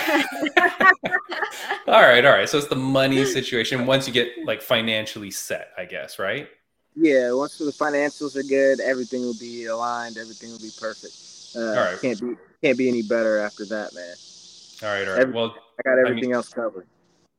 [1.87, 2.47] All right, all right.
[2.49, 6.47] So it's the money situation once you get like financially set, I guess, right?
[6.95, 10.19] Yeah, once the financials are good, everything will be aligned.
[10.19, 11.15] Everything will be perfect.
[11.57, 11.99] Uh, All right.
[12.01, 14.15] Can't be can't be any better after that, man.
[14.83, 15.23] All right, all right.
[15.23, 16.87] Every- Well, I got mean- everything else covered.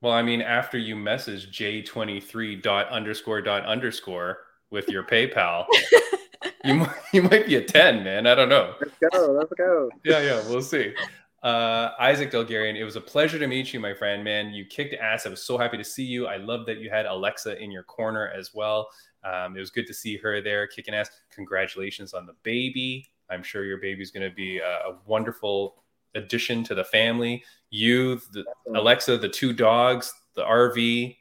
[0.02, 4.40] well, I mean, after you message J23 dot underscore dot underscore
[4.72, 5.66] with your PayPal,
[6.64, 8.28] you might, you might be a 10, man.
[8.28, 8.76] I don't know.
[8.80, 9.32] Let's go.
[9.32, 9.90] Let's go.
[10.04, 10.94] Yeah, yeah, we'll see.
[11.42, 14.54] Uh, Isaac Dulgarian, it was a pleasure to meet you, my friend, man.
[14.54, 15.26] You kicked ass.
[15.26, 16.28] I was so happy to see you.
[16.28, 18.90] I love that you had Alexa in your corner as well.
[19.24, 21.10] Um, it was good to see her there kicking ass.
[21.32, 23.10] Congratulations on the baby.
[23.30, 25.76] I'm sure your baby's going to be a, a wonderful
[26.16, 27.44] addition to the family.
[27.70, 28.44] You, the,
[28.76, 31.16] Alexa, the two dogs, the RV.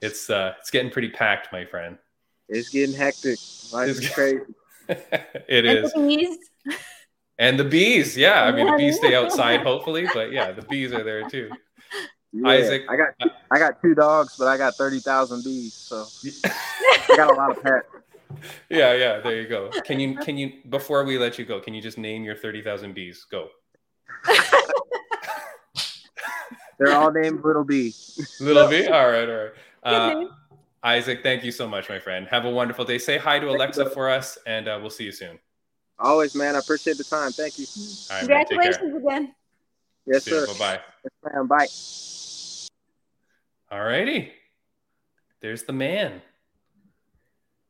[0.00, 1.98] It's uh, it's getting pretty packed, my friend.
[2.48, 3.38] It's getting hectic.
[3.72, 4.40] Life It's- is crazy.
[4.88, 5.92] it And is.
[5.92, 6.38] the bees.
[7.38, 8.42] And the bees, yeah.
[8.44, 11.50] I mean, the bees stay outside, hopefully, but yeah, the bees are there too.
[12.32, 12.82] Yeah, Isaac.
[12.88, 13.08] I got
[13.50, 16.04] I got two dogs, but I got thirty thousand bees, so
[17.10, 17.86] I got a lot of pets.
[18.68, 19.20] yeah, yeah.
[19.20, 19.70] There you go.
[19.84, 22.60] Can you, can you, before we let you go, can you just name your thirty
[22.62, 23.24] thousand bees?
[23.30, 23.48] Go,
[26.78, 27.94] They're all named Little Bee.
[28.40, 28.86] little bee.
[28.86, 29.52] All right, all right.
[29.82, 30.28] Uh, name.
[30.82, 32.26] Isaac, thank you so much, my friend.
[32.28, 32.98] Have a wonderful day.
[32.98, 35.38] Say hi to Alexa for us, and uh, we'll see you soon.
[35.98, 36.54] Always, man.
[36.54, 37.32] I appreciate the time.
[37.32, 37.66] Thank you.
[38.10, 38.72] All right, man, take care.
[38.72, 39.34] Congratulations again.
[40.06, 40.46] Yes, See you.
[40.46, 40.52] sir.
[40.54, 40.58] Bye
[41.48, 41.68] bye.
[42.44, 42.68] Yes.
[43.70, 43.76] Bye.
[43.76, 44.32] All righty.
[45.40, 46.22] There's the man.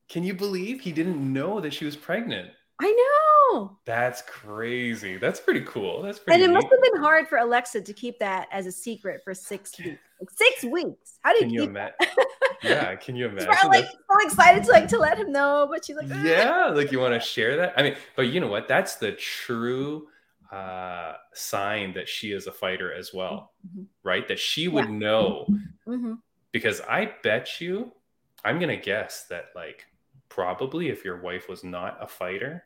[0.09, 2.51] Can you believe he didn't know that she was pregnant?
[2.81, 2.90] I
[3.53, 3.79] know.
[3.87, 5.16] That's crazy.
[5.16, 6.03] That's pretty cool.
[6.03, 6.35] That's pretty.
[6.42, 9.23] And pretty it must have been hard for Alexa to keep that as a secret
[9.25, 9.99] for six weeks.
[10.21, 11.18] Like six weeks.
[11.23, 11.94] How do Can you you keep imagine?
[12.62, 13.47] Yeah, can you imagine?
[13.61, 16.66] probably like so excited to like to let him know, but she's like, "Ah." yeah,
[16.68, 17.75] like you want to share that.
[17.77, 18.68] I mean, but you know what?
[18.68, 20.09] That's the true
[20.51, 23.87] uh, sign that she is a fighter as well, Mhm.
[24.03, 24.27] right?
[24.29, 24.99] That she would Yeah.
[24.99, 25.47] know
[25.87, 26.14] hmm
[26.53, 27.92] because I bet you,
[28.44, 29.87] I'm gonna guess that like
[30.29, 32.64] probably if your wife was not a fighter,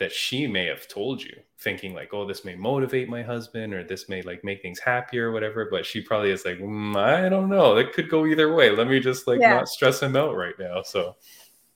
[0.00, 3.84] that she may have told you, thinking like, oh, this may motivate my husband or
[3.84, 5.68] this may like make things happier or whatever.
[5.70, 7.76] But she probably is like, "Mm, I don't know.
[7.76, 8.70] It could go either way.
[8.70, 9.54] Let me just like Yeah.
[9.54, 10.82] not stress him out right now.
[10.82, 11.16] So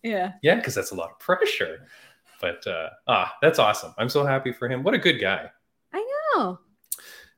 [0.03, 0.33] Yeah.
[0.43, 1.87] yeah, because that's a lot of pressure.
[2.41, 3.95] But uh, ah, that's awesome.
[3.97, 4.83] I'm so happy for him.
[4.83, 5.49] What a good guy.
[5.93, 6.05] I
[6.37, 6.59] know.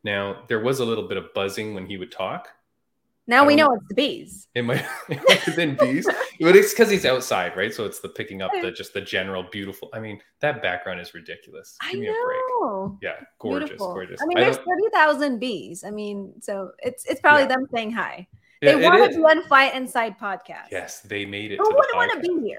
[0.05, 2.49] Now there was a little bit of buzzing when he would talk.
[3.29, 4.47] Now we know it's the bees.
[4.55, 6.07] It might, it might have been bees,
[6.41, 7.75] but it's because he's outside, right?
[7.75, 9.89] So it's the picking up the just the general beautiful.
[9.93, 11.77] I mean, that background is ridiculous.
[11.83, 12.21] I Give me a break.
[12.61, 12.99] know.
[13.03, 13.93] Yeah, gorgeous, Beautiful.
[13.95, 14.23] gorgeous.
[14.23, 15.83] I mean, I there's thirty thousand bees.
[15.85, 17.49] I mean, so it's it's probably Yeah.
[17.49, 18.29] them saying hi.
[18.63, 20.69] They it wanted run Fight Insight podcast.
[20.71, 21.59] Yes, they made it.
[21.59, 22.59] Who to wouldn't want to be here?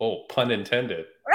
[0.00, 1.04] Oh, pun intended.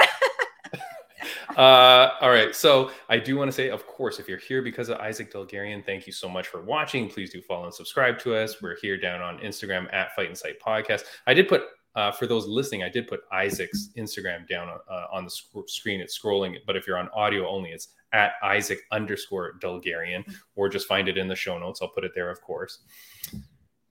[1.56, 2.54] uh, all right.
[2.54, 5.84] So I do want to say, of course, if you're here because of Isaac Dulgarian,
[5.84, 7.08] thank you so much for watching.
[7.08, 8.60] Please do follow and subscribe to us.
[8.60, 11.04] We're here down on Instagram at Fight Insight Podcast.
[11.26, 11.62] I did put
[11.96, 16.02] uh, for those listening, I did put Isaac's Instagram down uh, on the sc- screen.
[16.02, 20.22] It's scrolling, but if you're on audio only, it's at Isaac underscore Dulgarian,
[20.56, 21.80] or just find it in the show notes.
[21.80, 22.80] I'll put it there, of course.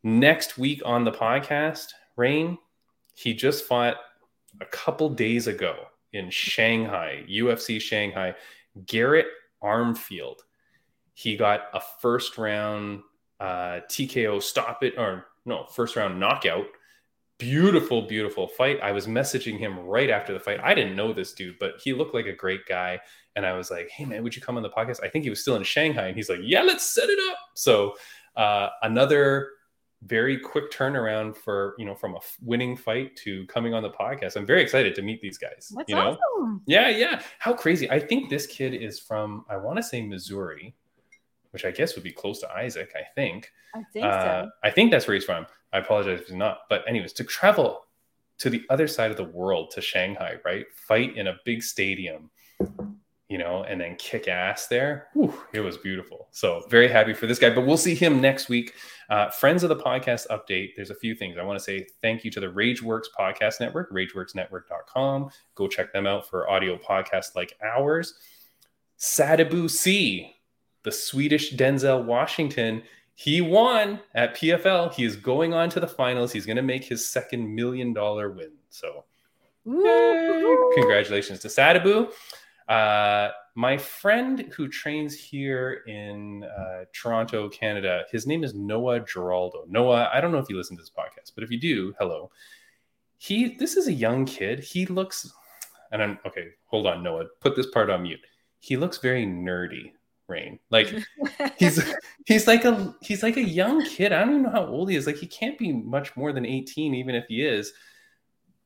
[0.04, 2.60] Next week on the podcast, Raine,
[3.16, 3.98] he just fought
[4.62, 5.76] a couple days ago
[6.16, 8.36] in Shanghai, UFC Shanghai,
[8.86, 9.28] Garrett
[9.64, 10.40] Armfield.
[11.14, 13.02] He got a first round
[13.40, 16.66] uh, TKO stop it, or no, first round knockout.
[17.38, 18.80] Beautiful, beautiful fight.
[18.82, 20.60] I was messaging him right after the fight.
[20.64, 23.00] I didn't know this dude, but he looked like a great guy.
[23.36, 25.04] And I was like, hey, man, would you come on the podcast?
[25.04, 26.08] I think he was still in Shanghai.
[26.08, 27.38] And he's like, yeah, let's set it up.
[27.54, 27.96] So,
[28.38, 29.50] uh, another
[30.06, 34.36] very quick turnaround for, you know, from a winning fight to coming on the podcast.
[34.36, 35.72] I'm very excited to meet these guys.
[35.76, 36.18] That's you know?
[36.36, 36.62] awesome.
[36.68, 37.22] Yeah, yeah.
[37.40, 37.90] How crazy.
[37.90, 40.76] I think this kid is from, I want to say Missouri,
[41.52, 43.52] which I guess would be close to Isaac, I think.
[43.74, 44.50] I think Uh, so.
[44.64, 45.48] I think that's where he's from.
[45.74, 46.60] I apologize if he's not.
[46.70, 47.86] But, anyways, to travel
[48.38, 50.66] to the other side of the world to Shanghai, right?
[50.76, 52.30] Fight in a big stadium,
[53.30, 55.08] you know, and then kick ass there.
[55.14, 56.28] Whew, it was beautiful.
[56.32, 57.50] So, very happy for this guy.
[57.50, 58.74] But we'll see him next week.
[59.10, 61.38] Uh, friends of the podcast update, there's a few things.
[61.38, 65.30] I want to say thank you to the Rageworks Podcast Network, rageworksnetwork.com.
[65.56, 68.16] Go check them out for audio podcasts like ours.
[69.00, 70.36] Sadibou Sy,
[70.84, 72.84] the Swedish Denzel Washington,
[73.16, 74.94] he won at PFL.
[74.94, 76.32] He is going on to the finals.
[76.32, 78.52] He's going to make his second million dollar win.
[78.70, 79.06] So,
[79.64, 82.12] congratulations to Sadabu.
[82.68, 89.68] Uh, my friend who trains here in uh, Toronto, Canada, his name is Noah Geraldo.
[89.70, 92.32] Noah, I don't know if you listen to this podcast, but if you do, hello.
[93.18, 94.60] He, this is a young kid.
[94.60, 95.32] He looks,
[95.92, 96.50] and I'm okay.
[96.66, 97.26] Hold on, Noah.
[97.40, 98.20] Put this part on mute.
[98.60, 99.94] He looks very nerdy,
[100.28, 100.60] Raine.
[100.70, 100.94] Like
[101.58, 101.82] he's
[102.26, 104.12] he's like a he's like a young kid.
[104.12, 105.08] I don't even know how old he is.
[105.08, 107.72] Like he can't be much more than 18, even if he is.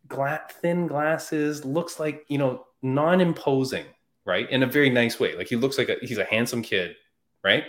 [0.07, 3.85] Gla- thin glasses, looks like you know, non-imposing,
[4.25, 4.49] right?
[4.49, 5.35] In a very nice way.
[5.35, 6.95] Like he looks like a he's a handsome kid,
[7.43, 7.65] right?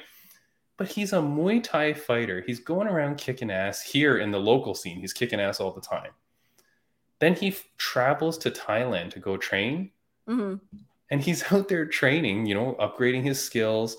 [0.76, 2.42] But he's a Muay Thai fighter.
[2.46, 4.98] He's going around kicking ass here in the local scene.
[5.00, 6.12] He's kicking ass all the time.
[7.18, 9.90] Then he f- travels to Thailand to go train
[10.26, 10.60] Mhm.
[11.10, 13.96] and he's out there training, you know, upgrading his skills.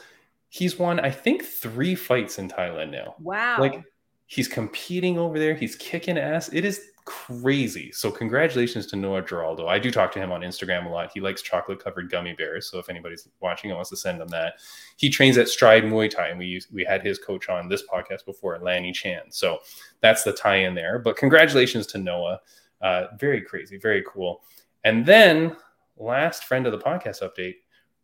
[0.50, 3.15] He's won, I think, three fights in Thailand now.
[3.19, 3.58] Wow.
[3.60, 3.84] Like
[4.32, 6.50] he's competing over there, he's kicking ass.
[6.54, 7.91] It is crazy.
[7.91, 9.67] So congratulations to Noah Geraldo.
[9.67, 11.12] I do talk to him on Instagram a lot.
[11.13, 12.72] He likes chocolate covered gummy bears.
[12.72, 14.54] So if anybody's watching and wants to send him that,
[14.96, 17.84] he trains at Stride Muay Thai, and we used, we had his coach on this
[17.91, 19.24] podcast before, Lanny Chan.
[19.32, 19.60] So
[20.00, 20.98] that's the tie in there.
[20.98, 22.39] But congratulations to Noah.
[22.82, 24.44] Uh, very crazy, very cool.
[24.86, 25.58] And then
[25.98, 27.56] last friend of the podcast update,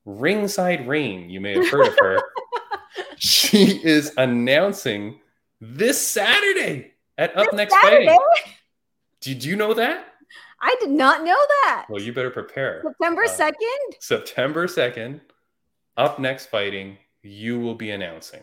[0.03, 1.29] Ringside Raine.
[1.29, 2.19] You may have heard of her.
[3.17, 5.21] she is announcing
[5.61, 8.05] this Saturday at Up This Next Saturday?
[8.05, 8.53] Fighting.
[9.21, 10.05] Did you know that?
[10.61, 11.85] I did not know that.
[11.89, 12.81] Well, you better prepare.
[12.83, 13.93] September Uh, 2nd?
[13.99, 15.21] September 2nd,
[15.97, 18.41] Up Next Fighting, you will be announcing.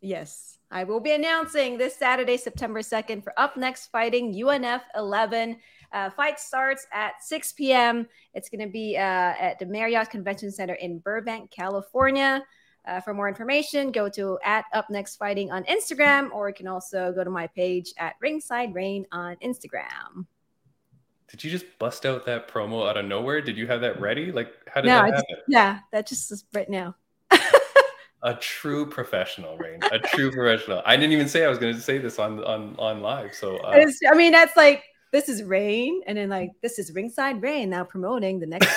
[0.00, 0.58] Yes.
[0.72, 5.56] I will be announcing this Saturday, September 2nd, for Up Next Fighting UNF 11.
[5.92, 8.06] Uh, fight starts at 6 p.m.
[8.34, 12.44] It's going to be uh, at the Marriott Convention Center in Burbank, California.
[12.86, 16.66] Uh, for more information, go to at Up Next Fighting on Instagram, or you can
[16.66, 20.24] also go to my page at Ringside Raine on Instagram.
[21.28, 23.40] Did you just bust out that promo out of nowhere?
[23.40, 24.32] Did you have that ready?
[24.32, 25.24] Like, how did No, that happen?
[25.28, 26.96] just, yeah, that just is right now.
[28.22, 29.80] A true professional, Raine.
[29.92, 30.82] A true professional.
[30.84, 33.34] I didn't even say I was going to say this on on on live.
[33.34, 37.42] So uh, I mean, that's like this is Raine, and then like this is Ringside
[37.42, 38.68] Raine now promoting the next.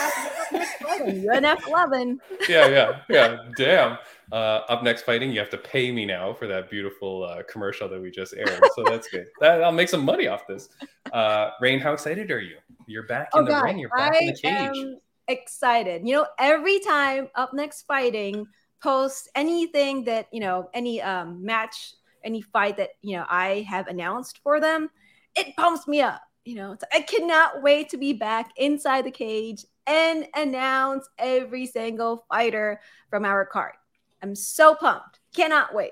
[1.02, 2.22] episode of Up Next UNF 11.
[2.50, 3.38] yeah, yeah, yeah.
[3.58, 3.98] Damn.
[4.32, 7.88] Uh, up next fighting, you have to pay me now for that beautiful uh, commercial
[7.88, 8.62] that we just aired.
[8.76, 9.28] So that's good.
[9.40, 10.70] That, I'll make some money off this.
[11.12, 12.58] Uh, Raine, how excited are you?
[12.88, 13.80] You're back in Oh the God, ring.
[13.80, 14.86] You're back I in the cage.
[15.28, 16.08] excited.
[16.08, 18.46] You know, every time Up Next Fighting
[18.82, 23.88] posts anything that you know, any um match, any fight that you know I have
[23.88, 24.90] announced for them,
[25.36, 26.22] it pumps me up.
[26.46, 32.26] You know, I cannot wait to be back inside the cage and announce every single
[32.30, 33.74] fighter from our card.
[34.22, 35.20] I'm so pumped.
[35.36, 35.92] Cannot wait.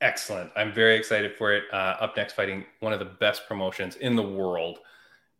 [0.00, 0.50] Excellent.
[0.56, 1.64] I'm very excited for it.
[1.72, 4.80] Uh, up next, fighting one of the best promotions in the world.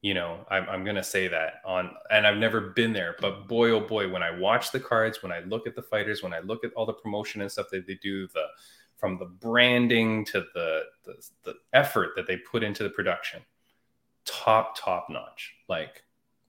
[0.03, 3.49] You know, I'm, I'm going to say that on, and I've never been there, but
[3.49, 6.33] boy, oh boy, when I watch the cards, when I look at the fighters, when
[6.33, 8.47] I look at all the promotion and stuff that they do, the
[8.97, 13.41] from the branding to the the, the effort that they put into the production,
[14.25, 15.55] top top notch.
[15.69, 16.05] Like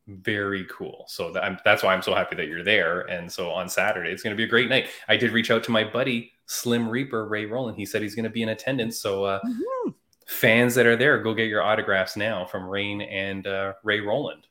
[0.07, 1.05] very cool.
[1.07, 3.01] So that, I'm, that's why I'm so happy that you're there.
[3.01, 4.87] And so on Saturday, it's going to be a great night.
[5.07, 7.77] I did reach out to my buddy Slim Reaper Ray Roland.
[7.77, 8.99] He said he's going to be in attendance.
[8.99, 9.93] So uh, Mhm.
[10.27, 14.47] fans that are there, go get your autographs now from Raine and uh, Ray Roland.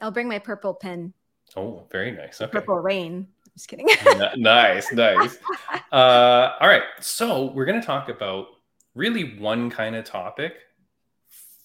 [0.00, 1.12] I'll bring my purple pen,
[1.56, 2.40] Oh, very nice.
[2.40, 2.50] Okay.
[2.50, 3.26] purple rain.
[3.46, 3.88] I'm Just kidding.
[4.36, 5.36] Nice, nice.
[5.92, 6.84] Uh, all right.
[7.00, 8.46] So we're going to talk about
[8.94, 10.52] really one kind of topic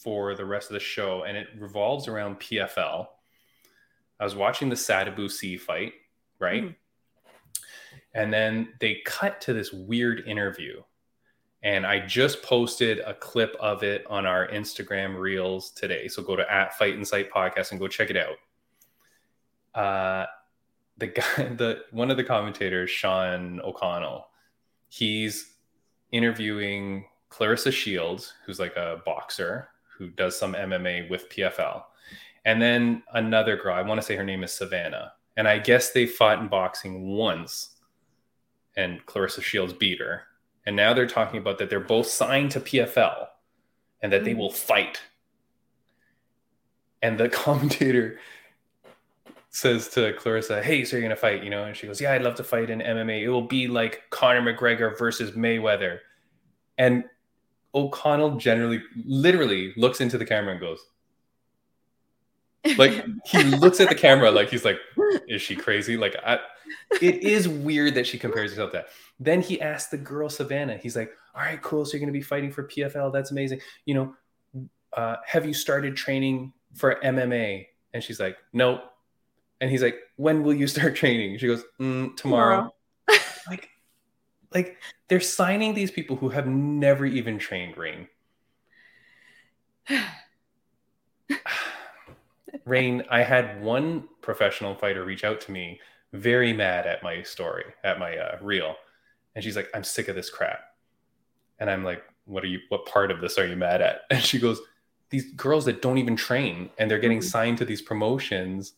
[0.05, 3.07] for the rest of the show, and it revolves around PFL.
[4.19, 5.93] I was watching the Sadibou Sy fight,
[6.37, 6.63] right?
[6.63, 6.75] Mhm.
[8.13, 10.83] And then they cut to this weird interview.
[11.63, 16.07] And I just posted a clip of it on our Instagram reels today.
[16.07, 18.37] So go to at Fight Insight Podcast and go check it out.
[19.73, 20.27] Uh,
[20.97, 21.23] the guy,
[21.55, 24.27] the one of the commentators, Sean O'Connell,
[24.87, 25.55] he's
[26.11, 31.83] interviewing Claressa Shields, who's like a boxer who does some MMA with PFL,
[32.45, 33.75] and then another girl.
[33.75, 37.07] I want to say her name is Savannah, and I guess they fought in boxing
[37.07, 37.75] once,
[38.75, 40.23] and Claressa Shields beat her,
[40.65, 43.27] and now they're talking about that they're both signed to PFL,
[44.01, 44.37] and that they Mm.
[44.37, 45.01] will fight.
[47.01, 48.19] And the commentator
[49.49, 52.21] says to Claressa, "Hey, so you're gonna fight, you know?" And she goes, "Yeah, I'd
[52.23, 53.23] love to fight in MMA.
[53.23, 55.99] It will be like Conor McGregor versus Mayweather."
[56.77, 57.05] And
[57.75, 60.79] O'Connell generally, literally, looks into the camera and goes,
[62.77, 64.79] like he looks at the camera like he's like,
[65.27, 66.39] "Is she crazy?" Like, I,
[67.01, 68.87] it is weird that she compares herself to that.
[69.19, 70.77] Then he asked the girl Savannah.
[70.77, 71.85] He's like, "All right, cool.
[71.85, 73.13] So you're gonna be fighting for PFL.
[73.13, 73.61] That's amazing.
[73.85, 78.81] You know, uh, have you started training for MMA?" And she's like, "Nope."
[79.61, 82.71] And he's like, "When will you start training?" She goes, mm, "Tomorrow." like,
[84.55, 84.77] like
[85.09, 88.07] they're signing these people who have never even trained Raine.
[92.65, 95.79] Raine, I had one professional fighter reach out to me,
[96.13, 98.75] very mad at my story, at my uh, reel,
[99.35, 100.61] and she's like, "I'm sick of this crap,"
[101.59, 102.59] and I'm like, "What are you?
[102.69, 104.61] What part of this are you mad at?" And she goes,
[105.09, 107.23] "These girls that don't even train and they're getting Mhm.
[107.23, 108.73] signed to these promotions."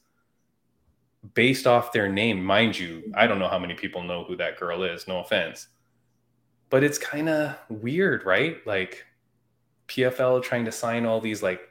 [1.33, 3.29] Based off their name, mind you, I mm-hmm.
[3.29, 5.67] don't know how many people know who that girl is, no offense.
[6.69, 8.57] But it's kind of weird, right?
[8.65, 9.05] Like
[9.87, 11.61] PFL trying to sign all these like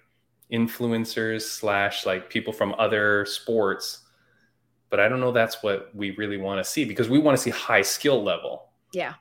[0.51, 4.01] influencers slash like people from other sports.
[4.89, 7.43] But I don't know that's what we really want to see because we want to
[7.43, 8.71] see high skill level.
[8.93, 9.15] Yeah.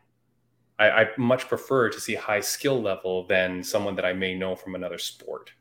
[0.79, 4.55] I, I much prefer to see high skill level than someone that I may know
[4.55, 5.51] from another sport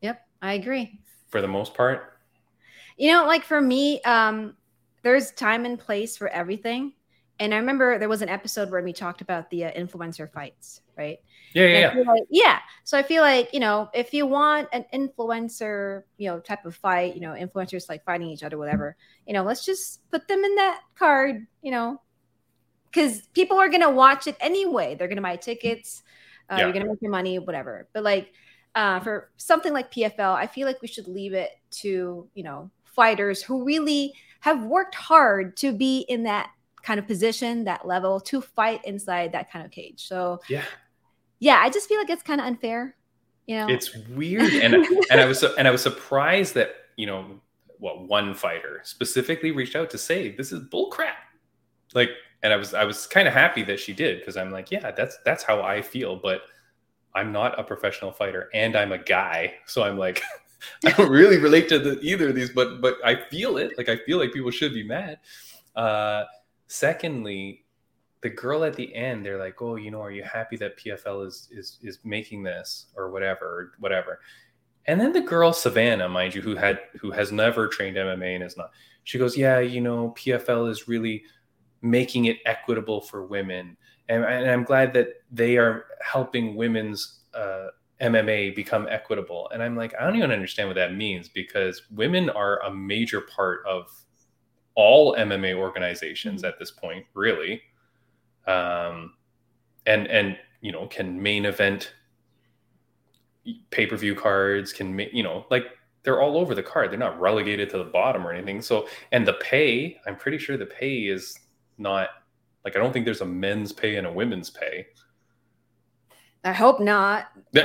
[0.00, 1.00] Yep, I agree.
[1.28, 2.13] for the most part.
[2.96, 4.56] You know, like for me, um,
[5.02, 6.92] there's time and place for everything.
[7.40, 10.82] And I remember there was an episode where we talked about the uh, influencer fights,
[10.96, 11.18] right?
[11.52, 12.02] Yeah, yeah, yeah.
[12.12, 12.58] like- yeah.
[12.84, 16.76] So I feel like, you know, if you want an influencer, you know, type of
[16.76, 20.44] fight, you know, influencers like fighting each other, whatever, you know, let's just put them
[20.44, 22.00] in that card, you know,
[22.90, 24.94] because people are going to watch it anyway.
[24.94, 26.04] They're going to buy tickets.
[26.48, 26.64] Uh, Yeah.
[26.66, 27.88] You're going to make your money, whatever.
[27.92, 28.32] But like
[28.76, 31.50] uh, for something like PFL, I feel like we should leave it
[31.82, 36.50] to, you know, fighters who really have worked hard to be in that
[36.82, 40.06] kind of position, that level, to fight inside that kind of cage.
[40.06, 40.64] So, Yeah.
[41.38, 42.96] yeah, I just feel like it's kind of unfair.
[43.46, 44.74] You know, it's weird and
[45.10, 47.38] and i was and i was surprised that you know
[47.78, 51.18] what one fighter specifically reached out to say this is bull crap
[51.92, 52.08] like
[52.42, 54.90] and i was i was kind of happy that she did because i'm like yeah
[54.92, 56.40] that's that's how i feel but
[57.14, 60.22] i'm not a professional fighter and i'm a guy so i'm like
[60.84, 63.76] i don't really relate to the, either of these but but i feel it.
[63.76, 65.18] Like i feel like people should be mad.
[65.74, 66.24] Uh
[66.66, 67.64] secondly
[68.20, 71.26] the girl at the end they're like oh you know are you happy that pfl
[71.26, 74.20] is is is making this or whatever or whatever?
[74.86, 78.44] And then the girl Savannah, mind you, who had who has never trained MMA and
[78.44, 78.70] is not,
[79.04, 81.24] she goes, yeah, you know, PFL is really
[81.80, 83.76] making it equitable for women,
[84.08, 87.68] and, and I'm glad that they are helping women's uh,
[88.00, 89.48] MMA become equitable.
[89.52, 93.20] And I'm like, I don't even understand what that means because women are a major
[93.20, 93.88] part of
[94.74, 96.48] all MMA organizations mm-hmm.
[96.48, 97.62] at this point, really.
[98.46, 99.14] Um,
[99.86, 101.94] and and you know can main event
[103.70, 105.64] pay per view cards can make, you know like
[106.02, 106.90] they're all over the card.
[106.90, 108.60] They're not relegated to the bottom or anything.
[108.60, 111.38] So and the pay, I'm pretty sure the pay is
[111.78, 112.08] not
[112.64, 114.86] like I don't think there's a men's pay and a women's pay.
[116.44, 117.28] I hope not.
[117.56, 117.64] I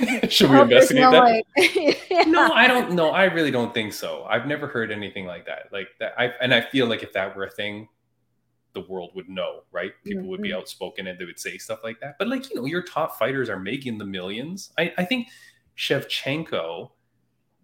[0.00, 1.44] mean, Should we investigate no that?
[2.10, 2.22] yeah.
[2.22, 3.10] No, I don't know.
[3.10, 4.24] I really don't think so.
[4.28, 5.68] I've never heard anything like that.
[5.72, 7.88] Like that I and I feel like if that were a thing,
[8.74, 9.92] the world would know, right?
[10.04, 10.30] People mm-hmm.
[10.30, 10.58] would be mm-hmm.
[10.58, 12.16] outspoken and they would say stuff like that.
[12.18, 14.70] But like, you know, your top fighters are making the millions.
[14.78, 15.28] I, I think
[15.76, 16.90] Shevchenko,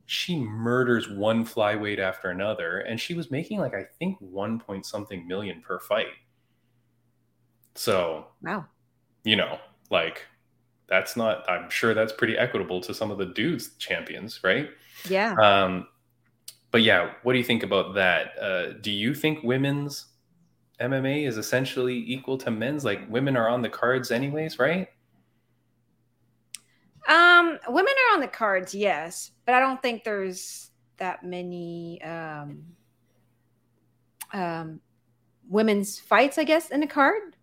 [0.07, 4.87] she murders one flyweight after another, and she was making like I think one point
[4.87, 6.07] something million per fight.
[7.75, 8.67] So wow,
[9.23, 9.59] you know,
[9.91, 10.27] like
[10.93, 11.49] that's not.
[11.49, 14.69] I'm sure that's pretty equitable to some of the dudes champions, right?
[15.09, 15.35] Yeah.
[15.43, 15.87] Um,
[16.71, 18.39] but yeah, what do you think about that?
[18.39, 20.09] Uh, do you think women's
[20.83, 22.85] MMA is essentially equal to men's?
[22.85, 24.87] Like women are on the cards anyways, right?
[27.09, 32.65] Um, women are on the cards, yes, but I don't think there's that many um,
[34.35, 34.81] um,
[35.49, 37.35] women's fights, I guess, in the card.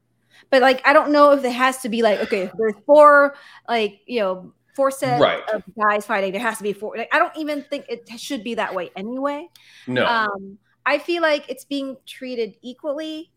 [0.49, 3.35] But like, I don't know if it has to be like, okay, there's four,
[3.67, 5.43] like, you know, four sets right.
[5.53, 6.31] of guys fighting.
[6.31, 6.97] There has to be four.
[6.97, 9.47] Like, I don't even think it should be that way anyway.
[9.87, 10.05] No.
[10.05, 13.31] Um, I feel like it's being treated equally.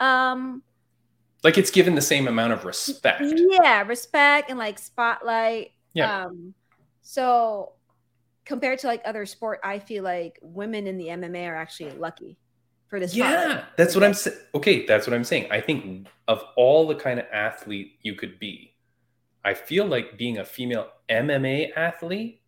[0.00, 0.62] Um,
[1.44, 3.22] like it's given the same amount of respect.
[3.22, 5.70] Yeah, respect and like spotlight.
[5.94, 6.24] Yeah.
[6.24, 6.54] Um,
[7.02, 7.72] so
[8.44, 12.36] compared to like other sport, I feel like women in the MMA are actually lucky
[12.88, 13.14] for this.
[13.14, 13.64] Yeah, spotlight.
[13.76, 14.36] that's what I'm saying.
[14.54, 15.48] Okay, that's what I'm saying.
[15.50, 18.74] I think of all the kind of athlete you could be,
[19.44, 22.42] I feel like being a female MMA athlete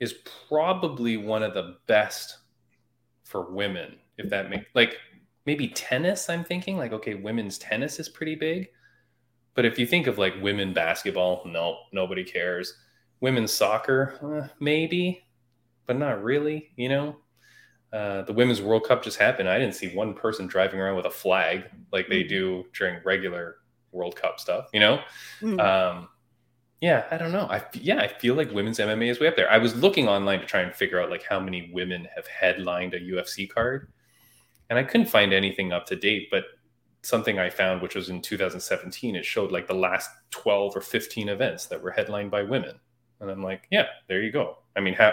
[0.00, 0.14] is
[0.48, 2.38] probably one of the best
[3.24, 4.96] for women if that makes like
[5.46, 8.68] maybe tennis i'm thinking like okay women's tennis is pretty big
[9.54, 12.74] but if you think of like women basketball no nobody cares
[13.20, 15.22] women's soccer uh, maybe
[15.86, 17.16] but not really you know
[17.92, 21.06] uh, the women's world cup just happened i didn't see one person driving around with
[21.06, 22.28] a flag like they mm-hmm.
[22.28, 23.56] do during regular
[23.92, 25.00] world cup stuff you know
[25.40, 25.58] mm-hmm.
[25.58, 26.08] um,
[26.80, 27.46] yeah, I don't know.
[27.50, 29.50] I yeah, I feel like women's MMA is way up there.
[29.50, 32.94] I was looking online to try and figure out like how many women have headlined
[32.94, 33.92] a UFC card,
[34.70, 36.28] and I couldn't find anything up to date.
[36.30, 36.44] But
[37.02, 41.28] something I found, which was in 2017, it showed like the last 12 or 15
[41.28, 42.80] events that were headlined by women,
[43.20, 44.58] and I'm like, yeah, there you go.
[44.74, 45.12] I mean, how?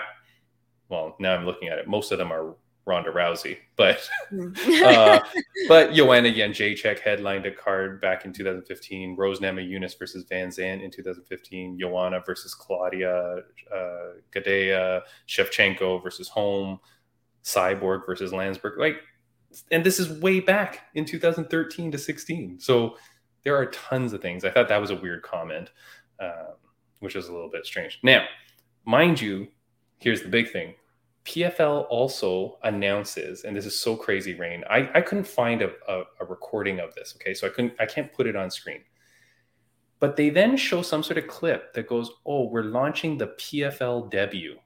[0.88, 1.88] Well, now I'm looking at it.
[1.88, 2.56] Most of them are
[2.88, 4.50] Ronda Rousey, but hmm.
[4.86, 5.20] uh,
[5.68, 9.16] but Joanna Jędrzejczyk headlined a card back in 2015.
[9.18, 11.78] Rose Namajunas versus VanZant in 2015.
[11.78, 13.42] Joanna versus Claudia
[13.74, 15.02] uh, Gadelha.
[15.28, 16.80] Shevchenko versus Holm.
[17.44, 18.78] Cyborg versus Lansberg.
[18.78, 18.98] Like,
[19.72, 22.60] and this is way back in 2013 to 16.
[22.60, 22.98] So
[23.44, 24.44] there are tons of things.
[24.44, 25.72] I thought that was a weird comment,
[26.20, 26.56] um,
[27.00, 28.00] which is a little bit strange.
[28.04, 28.26] Now,
[28.86, 29.48] mind you,
[30.00, 30.76] here's the big thing
[31.28, 34.64] PFL also announces, and this is so crazy, Raine.
[34.70, 37.14] I, I couldn't find a, a, a, recording of this.
[37.18, 38.80] Okay, so I couldn't I can't put it on screen.
[40.00, 44.10] But they then show some sort of clip that goes, "Oh, we're launching the PFL
[44.10, 44.58] debut,"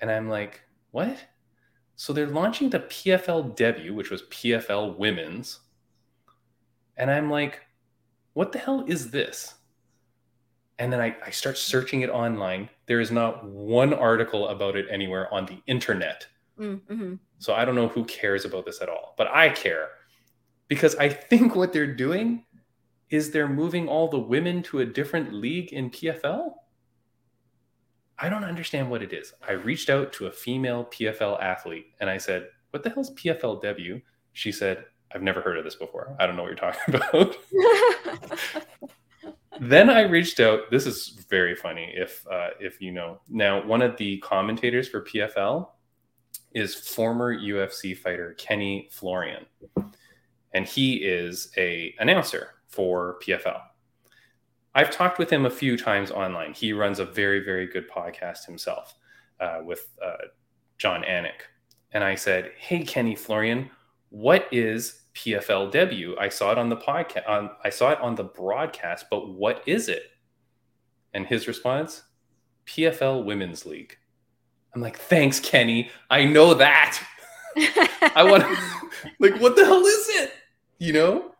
[0.00, 1.18] and I'm like, "What?"
[1.96, 5.58] So they're launching the PFL debut, which was PFL Women's,
[6.96, 7.62] and I'm like,
[8.34, 9.54] "What the hell is this?"
[10.80, 12.70] And then I, I, start searching it online.
[12.86, 16.26] There is not one article about it anywhere on the internet.
[16.58, 17.16] Mm-hmm.
[17.38, 19.90] So I don't know who cares about this at all, but I care
[20.68, 22.44] because I think what they're doing
[23.10, 26.54] is they're moving all the women to a different league in PFL.
[28.18, 29.34] I don't understand what it is.
[29.46, 34.00] I reached out to a female PFL athlete and I said, What the hell's PFLW?
[34.32, 36.16] She said, I've never heard of this before.
[36.18, 37.36] I don't know what you're talking about.
[39.60, 40.70] then I reached out.
[40.70, 41.92] This is very funny.
[41.94, 45.68] If uh, if you know now, one of the commentators for PFL
[46.54, 49.44] is former UFC fighter Kenny Florian,
[50.54, 53.60] and he is a announcer for PFL.
[54.74, 56.54] I've talked with him a few times online.
[56.54, 58.94] He runs a very very good podcast himself
[59.40, 60.28] uh, with uh,
[60.78, 61.42] Jon Anik,
[61.92, 63.68] and I said, "Hey, Kenny Florian,
[64.10, 66.18] what is PFLW?
[66.18, 67.28] I saw it on the podcast.
[67.28, 70.02] On, I saw it on the broadcast, but what is it?
[71.14, 72.02] And his response,
[72.66, 73.96] PFL Women's League.
[74.74, 75.90] I'm like, thanks, Kenny.
[76.10, 77.00] I know that.
[77.56, 78.56] I want to,
[79.18, 80.32] like, what the hell is it?
[80.78, 81.34] You know?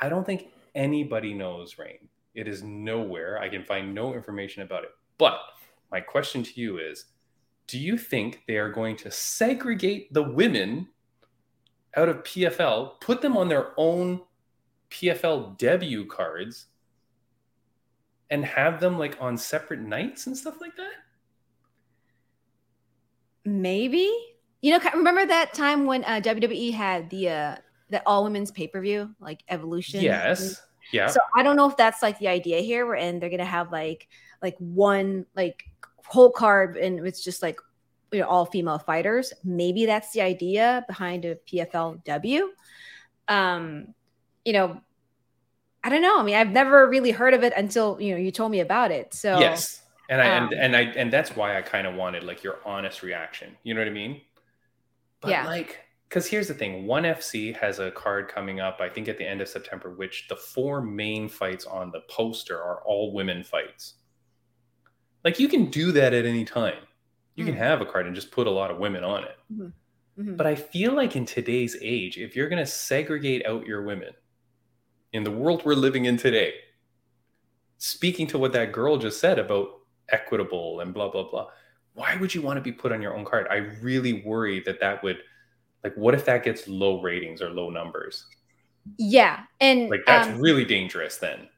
[0.00, 2.08] I don't think anybody knows Raine.
[2.34, 3.38] It is nowhere.
[3.38, 4.90] I can find no information about it.
[5.18, 5.38] But
[5.90, 7.06] my question to you is
[7.66, 10.88] do you think they are going to segregate the women
[11.96, 14.20] out of PFL, put them on their own
[14.90, 16.66] PFL debut cards,
[18.30, 20.92] and have them like on separate nights and stuff like that?
[23.44, 24.10] Maybe.
[24.62, 27.56] You know, remember that time when uh, WWE had the uh,
[27.88, 30.00] the all women's pay per view, like Evolution?
[30.00, 30.60] Yes.
[30.92, 31.06] Yeah.
[31.08, 34.08] So I don't know if that's like the idea here, and they're gonna have like
[34.42, 35.64] like one like
[36.04, 37.58] whole card, and it's just like
[38.12, 39.32] you know all female fighters.
[39.44, 42.42] Maybe that's the idea behind a PFLW.
[43.28, 43.94] Um,
[44.44, 44.80] you know,
[45.82, 46.18] I don't know.
[46.18, 48.90] I mean, I've never really heard of it until you know you told me about
[48.90, 49.14] it.
[49.14, 52.24] So yes, and I um, and, and I and that's why I kind of wanted
[52.24, 53.56] like your honest reaction.
[53.62, 54.20] You know what I mean?
[55.20, 55.46] But yeah.
[55.46, 58.80] like, because here's the thing: One FC has a card coming up.
[58.80, 62.60] I think at the end of September, which the four main fights on the poster
[62.60, 63.94] are all women fights.
[65.24, 66.82] Like you can do that at any time.
[67.36, 67.52] You mm-hmm.
[67.52, 69.38] can have a card and just put a lot of women on it.
[69.52, 70.20] Mm-hmm.
[70.20, 70.36] Mm-hmm.
[70.36, 74.10] But I feel like in today's age, if you're going to segregate out your women
[75.12, 76.54] in the world we're living in today,
[77.78, 79.68] speaking to what that girl just said about
[80.10, 81.46] equitable and blah, blah, blah,
[81.94, 83.46] why would you want to be put on your own card?
[83.50, 85.18] I really worry that that would,
[85.82, 88.26] like, what if that gets low ratings or low numbers?
[88.98, 89.40] Yeah.
[89.60, 91.48] And like, that's um, really dangerous then.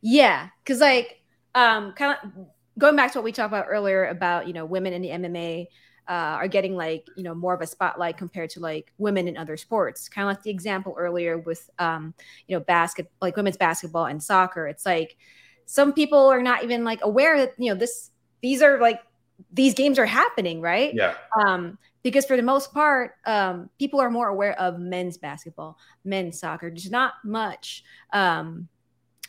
[0.00, 0.48] Yeah.
[0.64, 1.22] Cause, like,
[1.54, 2.30] um, kind of
[2.78, 5.68] going back to what we talked about earlier about, you know, women in the MMA
[6.08, 9.36] uh, are getting like you know more of a spotlight compared to like women in
[9.36, 10.08] other sports.
[10.08, 12.14] Kind of like the example earlier with um,
[12.46, 14.68] you know basket like women's basketball and soccer.
[14.68, 15.16] It's like
[15.66, 18.10] some people are not even like aware that you know this
[18.40, 19.00] these are like
[19.52, 20.94] these games are happening, right?
[20.94, 21.14] Yeah.
[21.44, 26.38] Um, because for the most part, um, people are more aware of men's basketball, men's
[26.38, 26.70] soccer.
[26.70, 28.68] There's not much um,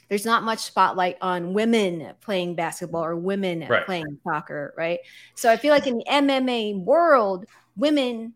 [0.09, 3.85] there's not much spotlight on women playing basketball or women right.
[3.85, 4.99] playing soccer, right?
[5.35, 7.45] So I feel like in the MMA world,
[7.75, 8.33] women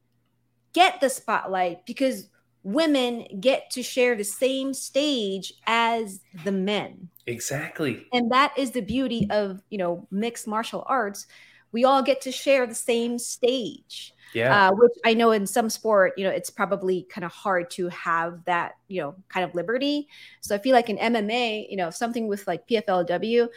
[0.73, 2.29] get the spotlight because
[2.63, 7.09] women get to share the same stage as the men.
[7.25, 8.05] Exactly.
[8.13, 11.27] And that is the beauty of, you know, mixed martial arts.
[11.71, 14.13] We all get to share the same stage.
[14.33, 14.69] Yeah.
[14.69, 17.89] Uh, which I know in some sport, you know, it's probably kind of hard to
[17.89, 20.07] have that, you know, kind of liberty.
[20.39, 23.49] So I feel like in MMA, you know, something with like PFLW,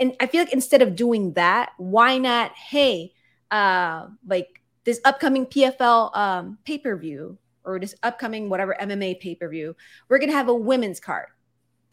[0.00, 3.12] and I feel like instead of doing that, why not, hey,
[3.50, 9.34] uh, like this upcoming PFL um, pay per view or this upcoming whatever MMA pay
[9.34, 9.76] per view,
[10.08, 11.26] we're gonna have a women's card.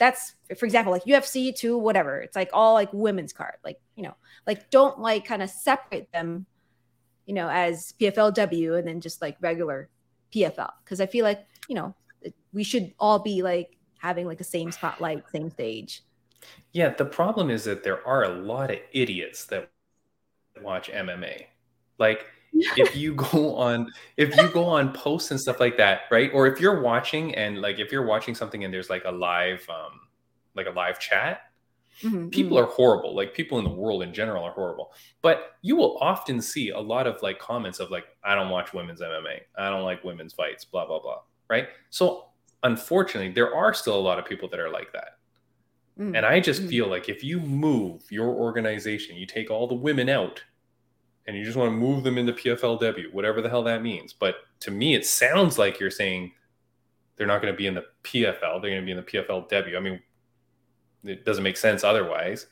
[0.02, 2.20] That's for example, like UFC two, whatever.
[2.20, 3.56] It's like all like women's card.
[3.64, 4.16] Like you know,
[4.48, 6.48] like don't like kind of separate them
[7.26, 9.90] you know, as PFLW and then just like regular
[10.34, 10.72] PFL.
[10.86, 11.96] Cause I feel like, you know,
[12.52, 16.04] we should all be like having like the same spotlight, same stage.
[16.74, 16.90] Yeah.
[16.90, 19.70] The problem is that there are a lot of idiots that
[20.62, 21.46] watch MMA.
[22.00, 26.30] Like, if you go on if you go on posts and stuff like that right
[26.34, 29.66] or if you're watching and like if you're watching something and there's like a live
[29.70, 30.02] um
[30.54, 31.42] like a live chat
[32.04, 32.66] Mm-hmm, people mm-hmm.
[32.66, 33.16] are horrible.
[33.16, 34.92] Like people in the world in general are horrible.
[35.22, 38.74] But you will often see a lot of like comments of like, I don't watch
[38.74, 39.42] women's MMA.
[39.58, 41.20] I don't like women's fights, blah, blah, blah.
[41.50, 41.68] Right.
[41.90, 42.30] So
[42.64, 45.18] unfortunately, there are still a lot of people that are like that.
[46.00, 46.16] Mm-hmm.
[46.16, 46.70] And I just mm-hmm.
[46.70, 50.42] feel like if you move your organization, you take all the women out
[51.28, 54.14] and you just want to move them into PFLW, whatever the hell that means.
[54.14, 56.32] But to me, it sounds like you're saying
[57.16, 59.78] they're not going to be in the PFL, they're going to be in the PFLW.
[59.78, 60.00] I mean,
[61.04, 62.48] it doesn't make sense otherwise.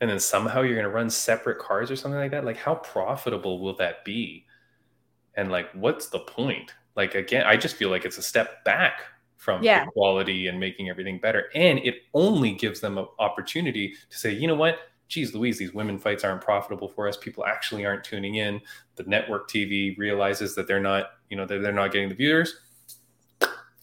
[0.00, 2.44] And then somehow you're going to run separate cars or something like that.
[2.44, 4.44] Like, how profitable will that be?
[5.36, 6.74] And like, what's the point?
[6.96, 9.02] Like, again, I just feel like it's a step back
[9.36, 9.84] from yeah.
[9.84, 11.46] equality and making everything better.
[11.54, 14.78] And it only gives them an opportunity to say, you know what?
[15.14, 17.16] Geez, Louise, these women fights aren't profitable for us.
[17.16, 18.60] People actually aren't tuning in.
[18.96, 22.56] The network TV realizes that they're not, you know, that they're not getting the viewers.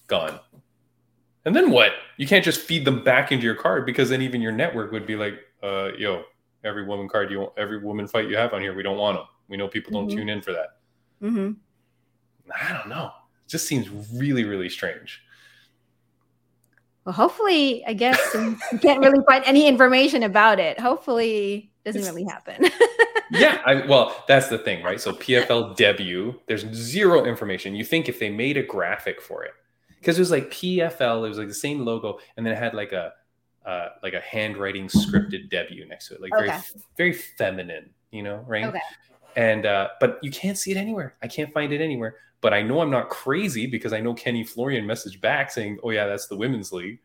[0.08, 0.42] Gone.
[1.46, 1.94] And then what?
[2.18, 5.08] You can't just feed them back into your card because then even your network would
[5.08, 6.24] be like, uh, yo,
[6.66, 9.26] every woman card you every woman fight you have on here, we don't want them.
[9.48, 10.18] We know people don't mm-hmm.
[10.18, 10.80] tune in for that.
[11.24, 11.52] Mm-hmm.
[12.52, 13.10] I don't know.
[13.46, 15.22] It just seems really, really strange.
[17.06, 20.80] Well, hopefully, I guess you can't really find any information about it.
[20.80, 22.70] Hopefully, it doesn't it's, really happen.
[23.32, 25.02] yeah, I, well, that's the thing, right?
[25.02, 27.76] So PFL debut, there's zero information.
[27.76, 29.52] You think if they made a graphic for it,
[30.00, 32.76] because it was like PFL, it was like the same logo, and then it had
[32.76, 33.14] like a
[33.66, 36.48] uh, like a handwriting scripted debut next to it, like Okay.
[36.48, 36.62] very
[36.98, 38.66] very feminine, you know, right?
[38.66, 38.82] Okay.
[39.36, 41.16] And uh, but you can't see it anywhere.
[41.22, 42.16] I can't find it anywhere.
[42.42, 45.92] But I know I'm not crazy because I know Kenny Florian messaged back saying, "Oh
[45.92, 47.00] yeah, that's the women's league."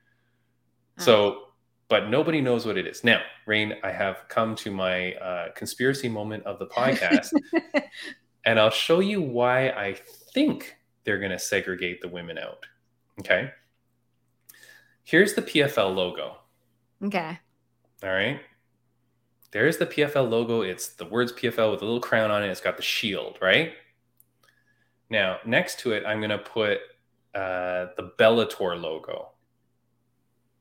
[0.98, 1.42] So,
[1.88, 3.04] but nobody knows what it is.
[3.04, 7.32] Now, Raine, I have come to my uh, conspiracy moment of the podcast,
[8.44, 9.94] and I'll show you why I
[10.32, 12.64] think they're going to segregate the women out.
[13.20, 13.50] Okay.
[15.04, 16.38] Here's the PFL logo.
[17.02, 17.38] Okay.
[18.02, 18.40] All right.
[19.52, 20.62] There's the PFL logo.
[20.62, 22.48] It's the words PFL with a little crown on it.
[22.48, 23.72] It's got the shield, right?
[25.10, 26.78] Now, next to it, I'm going to put
[27.34, 29.30] uh, the Bellator logo.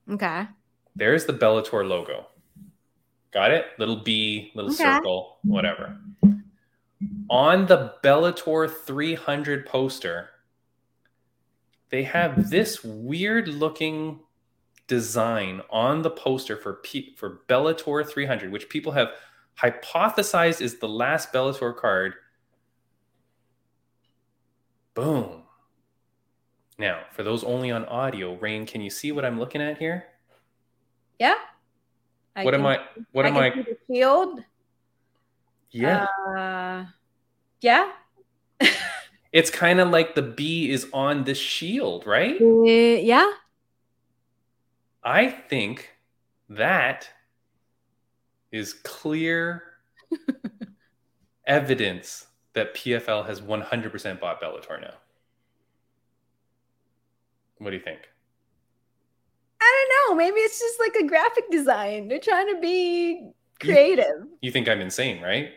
[0.10, 0.48] Okay.
[0.96, 2.28] There's the Bellator logo.
[3.32, 3.66] Got it?
[3.80, 4.84] Little B, little Okay.
[4.84, 5.98] circle, whatever.
[7.30, 10.30] On the Bellator 300 poster,
[11.90, 14.20] they have this weird looking
[14.88, 19.10] design on the poster for P- for Bellator 300, which people have
[19.62, 22.14] hypothesized is the last Bellator card.
[24.96, 25.44] Boom.
[26.80, 30.06] Now, for those only on audio, Raine, can you see what I'm looking at here?
[31.20, 31.36] Yeah.
[32.42, 32.80] what am I?
[33.12, 33.54] What am I?
[33.54, 34.44] see the shield.
[35.72, 36.86] Yeah, Uh,
[37.62, 37.92] yeah.
[39.34, 42.42] it's kind of like the B is on the shield, right?
[42.42, 43.30] Uh, yeah.
[45.04, 45.92] I think
[46.48, 47.10] that
[48.52, 49.64] is clear
[51.48, 54.94] evidence that PFL has 100% bought Bellator now.
[57.60, 58.00] What do you think?
[59.62, 60.16] I don't know.
[60.18, 62.08] Maybe it's just like a graphic design.
[62.08, 63.30] They're trying to be
[63.62, 64.28] creative.
[64.42, 65.52] You think I'm insane, right?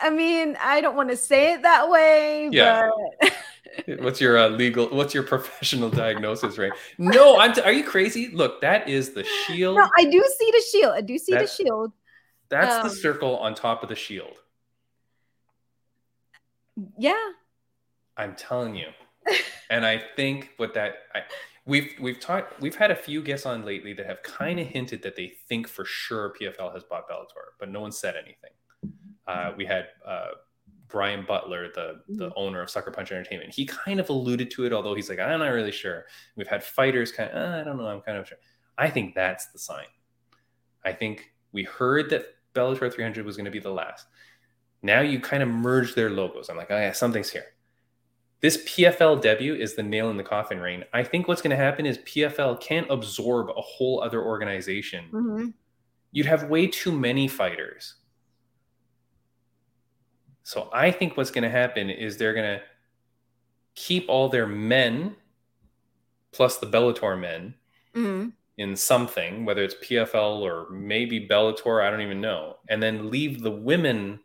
[0.00, 2.88] I mean, I don't want to say it that way, Yeah.
[3.20, 3.32] but
[4.00, 4.86] What's your uh, legal?
[4.88, 6.72] What's your professional diagnosis, right?
[6.96, 7.52] No, I'm.
[7.52, 8.28] T- are you crazy?
[8.32, 9.76] Look, that is the shield.
[9.76, 10.92] no, I do see the shield.
[10.94, 11.92] I do see That- the shield.
[12.50, 14.36] That's um, the circle on top of the shield.
[16.98, 17.30] Yeah.
[18.16, 18.88] I'm telling you.
[19.70, 21.22] and I think what that I,
[21.66, 25.02] we've we've talked we've had a few guests on lately that have kind of hinted
[25.02, 28.50] that they think for sure PFL has bought Bellator, but no one said anything.
[29.26, 30.28] Uh, we had uh,
[30.88, 33.54] Brian Butler, the the owner of Sucker Punch Entertainment.
[33.54, 36.04] He kind of alluded to it, although he's like, I'm not really sure.
[36.36, 38.38] We've had fighters kind of, "Uh, I don't know, I'm kind of sure.
[38.76, 39.86] I think that's the sign.
[40.84, 44.06] I think we heard that Bellator 300 was going to be the last.
[44.84, 46.50] Now you kind of merge their logos.
[46.50, 47.46] I'm like, oh yeah, something's here.
[48.40, 50.84] This PFL debut is the nail in the coffin, Raine.
[50.92, 55.06] I think what's going to happen is PFL can't absorb a whole other organization.
[55.10, 55.54] Mhm.
[56.12, 57.94] You'd have way too many fighters.
[60.42, 62.62] So I think what's going to happen is they're going to
[63.74, 65.16] keep all their men
[66.30, 67.54] plus the Bellator men
[67.94, 68.32] Mhm.
[68.58, 73.42] in something, whether it's PFL or maybe Bellator, I don't even know, and then leave
[73.42, 74.20] the women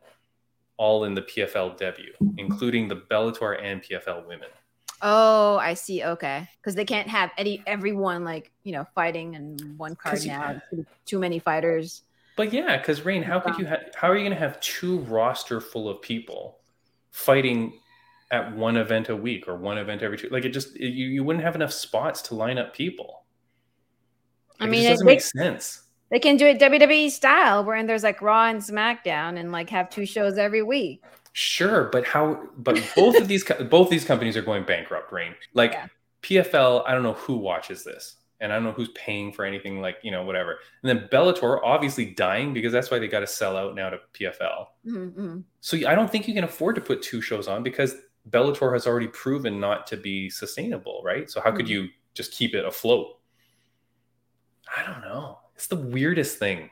[0.80, 4.48] all in the PFL debut, including the Bellator and PFL women.
[5.02, 6.04] Oh, I see.
[6.04, 10.62] Okay, because they can't have any everyone like you know fighting in one card now.
[10.72, 12.04] Too- Too many fighters.
[12.38, 13.82] But yeah, because Raine, how could you have?
[13.94, 16.60] How are you going to have two roster full of people
[17.12, 17.74] fighting
[18.32, 20.30] at one event a week or one event every two?
[20.30, 23.24] Like it just you you wouldn't have enough spots to line up people.
[24.62, 25.84] I mean, it it doesn't make sense.
[26.10, 29.90] They can do it WWE style, where there's like Raw and SmackDown, and like have
[29.90, 31.04] two shows every week.
[31.34, 32.42] Sure, but how?
[32.58, 35.12] But both of these both these companies are going bankrupt.
[35.12, 35.88] Raine, like Yeah.
[36.24, 36.84] PFL.
[36.88, 39.82] I don't know who watches this, and I don't know who's paying for anything.
[39.82, 40.58] Like you know, whatever.
[40.84, 44.00] And then Bellator, obviously dying because that's why they got to sell out now to
[44.14, 44.66] PFL.
[44.88, 45.40] Mm-hmm.
[45.62, 47.96] So I don't think you can afford to put two shows on because
[48.32, 51.30] Bellator has already proven not to be sustainable, right?
[51.30, 51.70] So how could Mhm.
[51.70, 53.20] you just keep it afloat?
[54.76, 55.40] I don't know.
[55.60, 56.70] It's the weirdest thing.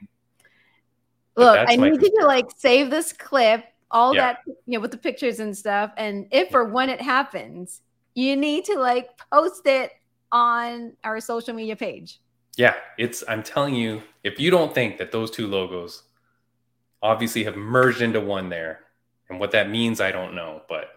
[1.36, 4.22] But Look, I need you to like save this clip, all Yeah.
[4.22, 5.92] that you know, with the pictures and stuff.
[5.98, 7.82] And if or when it happens,
[8.16, 9.92] you need to like post it
[10.32, 12.22] on our social media page.
[12.56, 16.04] Yeah, it's I'm telling you, if you don't think that those two logos
[17.04, 18.86] obviously have merged into one there,
[19.30, 20.92] and what that means, I don't know, but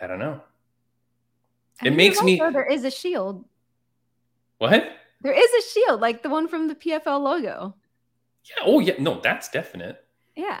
[0.00, 0.40] I don't know.
[1.82, 3.44] I It mean, makes me- there is a shield.
[4.58, 4.92] What?
[5.20, 7.74] There is a shield, like the one from the PFL logo.
[8.44, 10.04] Yeah, oh yeah, no, that's definite.
[10.36, 10.60] Yeah.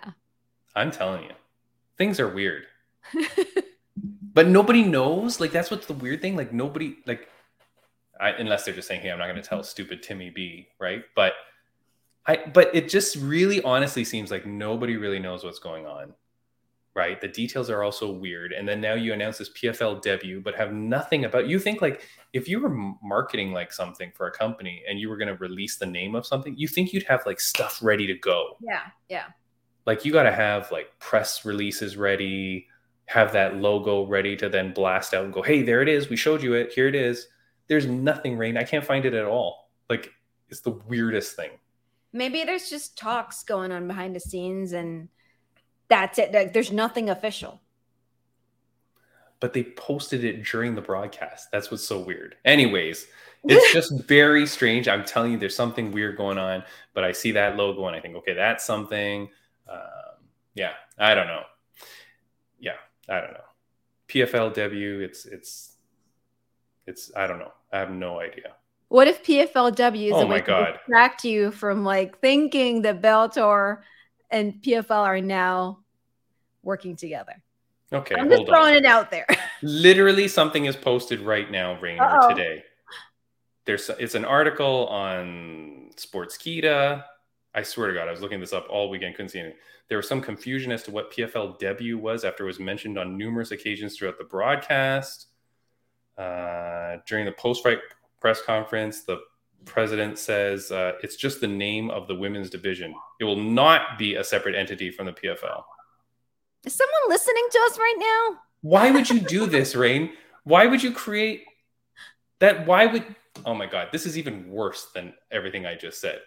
[0.74, 1.30] I'm telling you.
[1.96, 2.64] Things are weird.
[4.38, 7.28] but nobody knows like that's what's the weird thing like nobody like
[8.20, 11.02] I, unless they're just saying hey i'm not going to tell stupid timmy b right
[11.16, 11.32] but
[12.26, 16.14] i but it just really honestly seems like nobody really knows what's going on
[16.98, 17.20] right?
[17.20, 18.52] The details are also weird.
[18.52, 22.02] And then now you announce this PFL debut, but have nothing about you think like
[22.32, 25.76] if you were marketing like something for a company and you were going to release
[25.76, 28.56] the name of something, you think you'd have like stuff ready to go.
[28.60, 28.82] Yeah.
[29.08, 29.26] Yeah.
[29.86, 32.66] Like you got to have like press releases ready,
[33.06, 36.08] have that logo ready to then blast out and go, hey, there it is.
[36.08, 36.72] We showed you it.
[36.72, 37.28] Here it is.
[37.68, 38.56] There's nothing, Raine.
[38.56, 39.70] I can't find it at all.
[39.88, 40.10] Like
[40.48, 41.50] it's the weirdest thing.
[42.12, 45.08] Maybe there's just talks going on behind the scenes and
[45.88, 46.32] that's it.
[46.32, 47.60] Like, there's nothing official.
[49.40, 51.48] But they posted it during the broadcast.
[51.52, 52.34] That's what's so weird.
[52.44, 53.06] Anyways,
[53.44, 54.88] it's just very strange.
[54.88, 56.64] I'm telling you, there's something weird going on.
[56.92, 59.28] But I see that logo and I think, okay, that's something.
[59.70, 59.78] Um,
[60.54, 61.42] yeah, I don't know.
[62.58, 62.72] Yeah,
[63.08, 63.40] I don't know.
[64.08, 65.76] PFLW, it's it's
[66.86, 67.52] it's I don't know.
[67.72, 68.54] I have no idea.
[68.88, 70.72] What if PFLW is Oh a my way to God.
[70.78, 73.82] distract you from like thinking that Bellator
[74.30, 75.80] and PFL are now
[76.62, 77.42] working together?
[77.92, 78.54] Okay, I'm just hold on.
[78.54, 79.26] throwing it out there.
[79.62, 82.62] Literally, something is posted right now, Raine, or today.
[83.64, 87.04] There's it's an article on Sportskeeda.
[87.54, 89.58] I swear to God, I was looking this up all weekend, couldn't see anything.
[89.88, 93.16] There was some confusion as to what PFL debut was after it was mentioned on
[93.16, 95.28] numerous occasions throughout the broadcast.
[96.18, 97.78] Uh, during the post-fight
[98.20, 99.20] press conference, the
[99.64, 102.94] president says uh, it's just the name of the women's division.
[103.20, 105.62] It will not be a separate entity from the PFL.
[106.64, 108.40] Is someone listening to us right now?
[108.62, 110.10] Why would you do this, Raine?
[110.44, 111.44] Why would you create
[112.40, 112.66] that?
[112.66, 113.04] Why would?
[113.46, 116.20] Oh my God, this is even worse than everything I just said.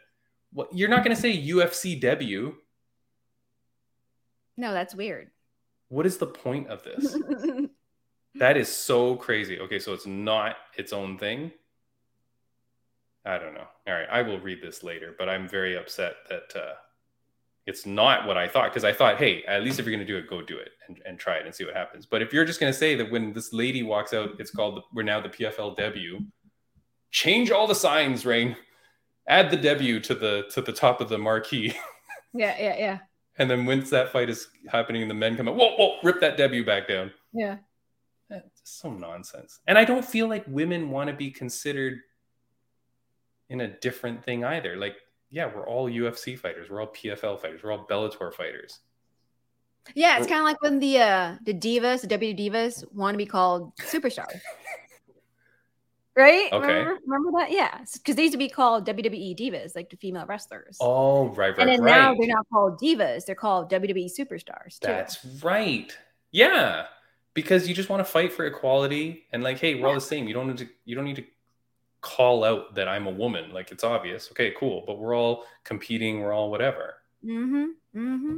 [0.54, 2.56] What you're not going to say UFC debut?
[4.58, 5.32] No, that's weird.
[5.90, 7.18] What is the point of this?
[8.36, 9.60] that is so crazy.
[9.60, 11.52] Okay, so it's not its own thing.
[13.26, 13.68] I don't know.
[13.88, 16.74] All right, I will read this later, but I'm very upset that uh,
[17.68, 20.12] it's not what I thought because I thought, hey, at least if you're going to
[20.12, 22.06] do it, go do it and, and try it and see what happens.
[22.06, 24.78] But if you're just going to say that when this lady walks out, it's called
[24.78, 26.26] the, we're now the PFL debut,
[27.12, 28.56] change all the signs, Raine.
[29.28, 31.76] Add the debut to the to the top of the marquee,
[32.34, 32.98] yeah, yeah, yeah,
[33.38, 36.38] and then once that fight is happening the men come out, whoa, whoa, rip that
[36.38, 37.12] debut back down.
[37.34, 37.58] yeah.
[38.30, 39.60] That's so nonsense.
[39.68, 42.00] And I don't feel like women want to be considered
[43.52, 44.78] in a different thing either.
[44.78, 44.96] Like,
[45.30, 48.80] yeah, we're all UFC fighters, we're all PFL fighters, we're all Bellator fighters.
[49.94, 53.18] Yeah, it's kind of like when the uh the divas, the W divas, want to
[53.18, 54.40] be called superstars.
[56.14, 56.52] Right?
[56.52, 56.68] Okay.
[56.68, 57.52] Remember, remember that?
[57.52, 60.78] Yeah, because they used to be called WWE divas, like the female wrestlers.
[60.82, 61.90] Oh, right, right, and then right.
[61.90, 64.78] now they're not called divas; they're called WWE superstars.
[64.78, 64.88] Too.
[64.88, 65.98] That's right.
[66.32, 66.88] Yeah,
[67.34, 70.28] because you just want to fight for equality and like, hey, we're all the same.
[70.28, 70.68] You don't need to.
[70.84, 71.24] You don't need to
[72.02, 73.52] call out that I'm a woman.
[73.54, 74.30] Like it's obvious.
[74.32, 74.84] Okay, cool.
[74.86, 76.22] But we're all competing.
[76.22, 76.96] We're all whatever.
[77.24, 77.66] mm-hmm.
[77.96, 78.38] Mm-hmm.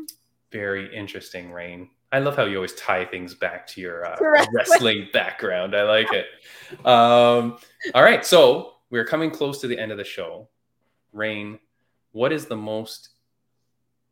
[0.51, 1.89] Very interesting, Raine.
[2.11, 4.18] I love how you always tie things back to your uh,
[4.53, 5.07] wrestling.
[5.14, 5.76] background.
[5.76, 6.28] I like it.
[6.86, 7.57] Um,
[7.95, 10.47] all right, so we're coming close to the end of the show.
[11.11, 11.57] Raine,
[12.11, 13.09] what is the most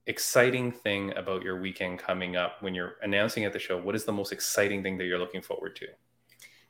[0.08, 3.78] exciting thing about your weekend coming up when you're announcing at the show?
[3.80, 5.88] What is the most exciting thing that you're looking forward to?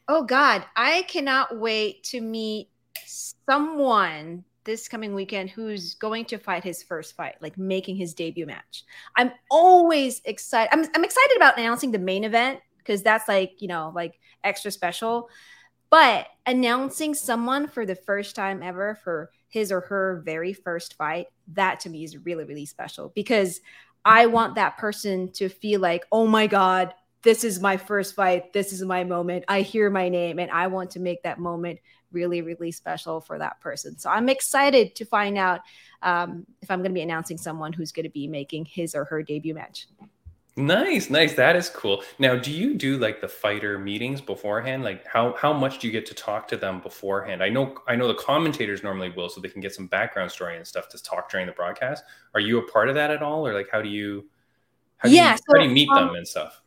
[0.07, 2.69] Oh God, I cannot wait to meet
[3.05, 8.45] someone this coming weekend who's going to fight his first fight, like making his debut
[8.45, 8.83] match.
[9.15, 10.69] I'm always excited.
[10.71, 14.71] I'm, I'm excited about announcing the main event because that's like, you know, like extra
[14.71, 15.29] special.
[15.89, 21.27] But announcing someone for the first time ever for his or her very first fight,
[21.53, 23.61] that to me is really, really special because
[24.05, 26.93] I want that person to feel like, oh my God,
[27.23, 28.53] this is my first fight.
[28.53, 29.45] This is my moment.
[29.47, 31.79] I hear my name and I want to make that moment
[32.11, 33.97] really, really special for that person.
[33.97, 35.61] So I'm excited to find out
[36.01, 39.05] um, if I'm going to be announcing someone who's going to be making his or
[39.05, 39.87] her debut match.
[40.57, 41.33] Nice, nice.
[41.35, 42.03] That is cool.
[42.19, 44.83] Now, do you do like the fighter meetings beforehand?
[44.83, 47.41] Like how how much do you get to talk to them beforehand?
[47.41, 50.57] I know I know the commentators normally will so they can get some background story
[50.57, 52.03] and stuff to talk during the broadcast.
[52.33, 54.29] Are you a part of that at all or like how do you
[54.97, 56.60] how do Yeah, you, how do you meet um, them and stuff?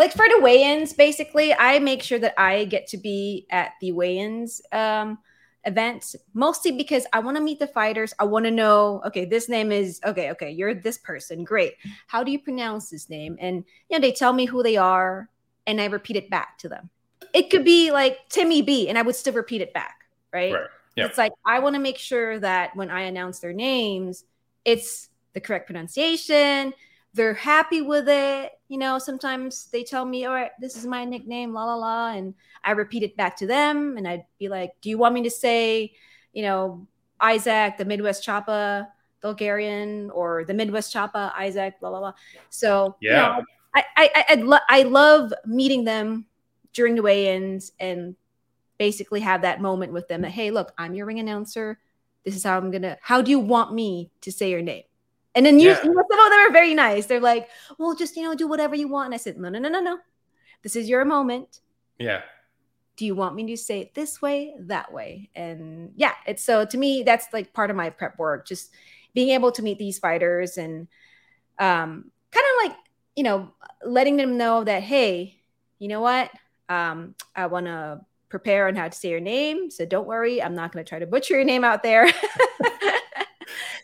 [0.00, 3.92] Like for the weigh-ins basically i make sure that i get to be at the
[3.92, 5.18] weigh-ins um
[5.64, 9.46] events mostly because i want to meet the fighters i want to know okay this
[9.48, 11.74] name is okay okay you're this person great
[12.06, 15.28] how do you pronounce this name and you know they tell me who they are
[15.66, 16.88] and i repeat it back to them
[17.34, 20.66] it could be like timmy b and i would still repeat it back right, Right.
[20.96, 21.04] Yeah.
[21.04, 24.24] it's like i want to make sure that when i announce their names
[24.64, 26.72] it's the correct pronunciation
[27.14, 28.52] they're happy with it.
[28.70, 32.12] You know, sometimes they tell me, all right, this is my nickname, la la la.
[32.12, 33.96] And I repeat it back to them.
[33.96, 35.92] And I'd be like, do you want me to say,
[36.32, 36.86] you know,
[37.20, 38.86] Isaac, the Midwest Choppa,
[39.24, 42.12] Dulgarian, or the Midwest Choppa, Isaac, blah, blah, blah.
[42.48, 43.38] So, you Yeah.
[43.38, 43.44] know,
[43.74, 46.26] I I I, lo- I love meeting them
[46.72, 48.14] during the weigh-ins and
[48.78, 51.80] basically have that moment with them that hey, look, I'm your ring announcer.
[52.24, 52.98] This is how I'm gonna.
[53.02, 54.84] How do you want me to say your name?
[55.34, 55.82] And then you, yeah.
[55.84, 57.06] you know, some of them are very nice.
[57.06, 59.06] They're like, well, just you know, do whatever you want.
[59.06, 59.98] And I said, no, no, no, no, no.
[60.62, 61.60] This is your moment.
[61.98, 62.22] Yeah.
[62.96, 65.30] Do you want me to say it this way, that way?
[65.34, 68.72] And yeah, it's so to me, that's like part of my prep work, just
[69.14, 70.88] being able to meet these fighters and
[71.58, 72.76] um, kind of like,
[73.16, 73.52] you know,
[73.84, 75.40] letting them know that, hey,
[75.78, 76.30] you know what?
[76.68, 79.70] Um, I want to prepare on how to say your name.
[79.70, 82.08] So don't worry, I'm not going to try to butcher your name out there.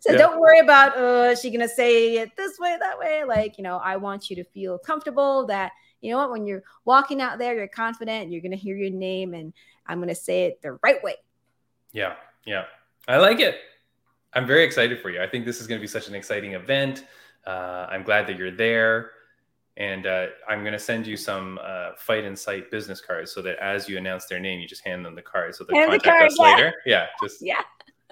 [0.01, 0.19] so yeah.
[0.19, 3.25] don't worry about, uh, is she going to say it this way, that way?
[3.25, 6.31] Like, you know, I want you to feel comfortable that you know what?
[6.31, 9.53] When you're walking out there, you're confident, you're going to hear your name, and
[9.87, 11.17] I'm going to say it the right way.
[11.93, 12.15] Yeah.
[12.45, 12.65] Yeah.
[13.09, 13.57] I like it.
[14.33, 15.23] I'm very excited for you.
[15.23, 17.05] I think this is going to be such an exciting event.
[17.47, 19.13] Uh, I'm glad that you're there.
[19.79, 23.59] And uh, I'm going to send you some uh, Fight Insight business cards so that
[23.59, 26.11] as you announce their name, you just hand them the card so they contact the
[26.11, 26.45] card, us yeah.
[26.45, 26.75] later.
[26.87, 27.07] Yeah.
[27.23, 27.63] Just yeah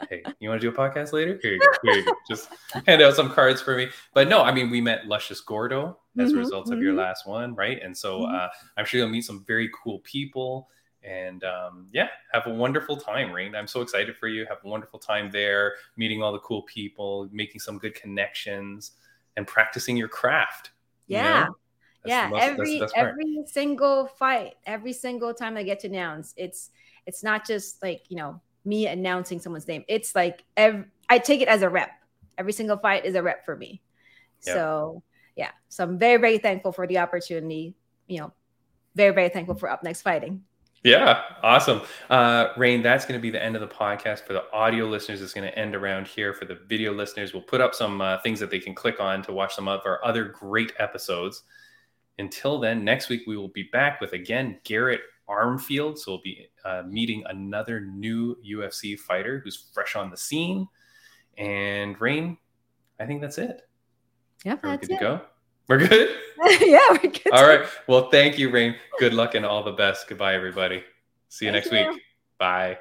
[0.08, 1.38] hey, you want to do a podcast later?
[1.42, 1.66] Here you go.
[1.82, 2.12] Here you go.
[2.28, 2.48] Just
[2.86, 3.88] hand out some cards for me.
[4.12, 6.82] But no, I mean, we met Luscious Gordo as mm-hmm, a result of mm-hmm.
[6.82, 7.80] your last one, right?
[7.82, 8.34] And so mm-hmm.
[8.34, 10.68] uh, I'm sure you'll meet some very cool people.
[11.02, 13.54] And um, yeah, have a wonderful time, Raine.
[13.54, 14.46] I'm so excited for you.
[14.46, 18.92] Have a wonderful time there, meeting all the cool people, making some good connections,
[19.36, 20.70] and practicing your craft.
[21.06, 21.40] Yeah.
[21.40, 21.56] You know?
[22.06, 26.70] yeah, most, every every single fight, every single time I get to announce, it's
[27.06, 29.84] it's not just like you know me announcing someone's name.
[29.88, 31.90] It's like every, I take it as a rep.
[32.38, 33.82] Every single fight is a rep for me.
[34.46, 34.54] Yep.
[34.54, 35.02] So
[35.36, 37.74] yeah, so I'm very very thankful for the opportunity.
[38.06, 38.32] You know,
[38.94, 40.42] very very thankful for up next fighting.
[40.82, 41.80] Yeah, awesome.
[42.10, 44.26] Uh, Raine, that's going to be the end of the podcast.
[44.26, 46.34] For the audio listeners, it's going to end around here.
[46.34, 49.22] For the video listeners, we'll put up some uh, things that they can click on
[49.22, 51.44] to watch some of our other great episodes.
[52.18, 55.98] Until then, next week we will be back with again Garrett Armfield.
[55.98, 60.68] So we'll be uh, meeting another new UFC fighter who's fresh on the scene.
[61.38, 62.38] And Raine,
[63.00, 63.62] I think that's it.
[64.44, 64.98] Yeah, Are that's we good it.
[64.98, 65.20] to go?
[65.68, 66.10] We're good?
[66.60, 67.32] yeah, we're good.
[67.32, 67.66] All right.
[67.88, 68.76] Well, thank you, Raine.
[68.98, 70.08] Good luck and all the best.
[70.08, 70.84] Goodbye, everybody.
[71.28, 71.90] See you thank next you.
[71.92, 72.02] week.
[72.38, 72.78] Bye.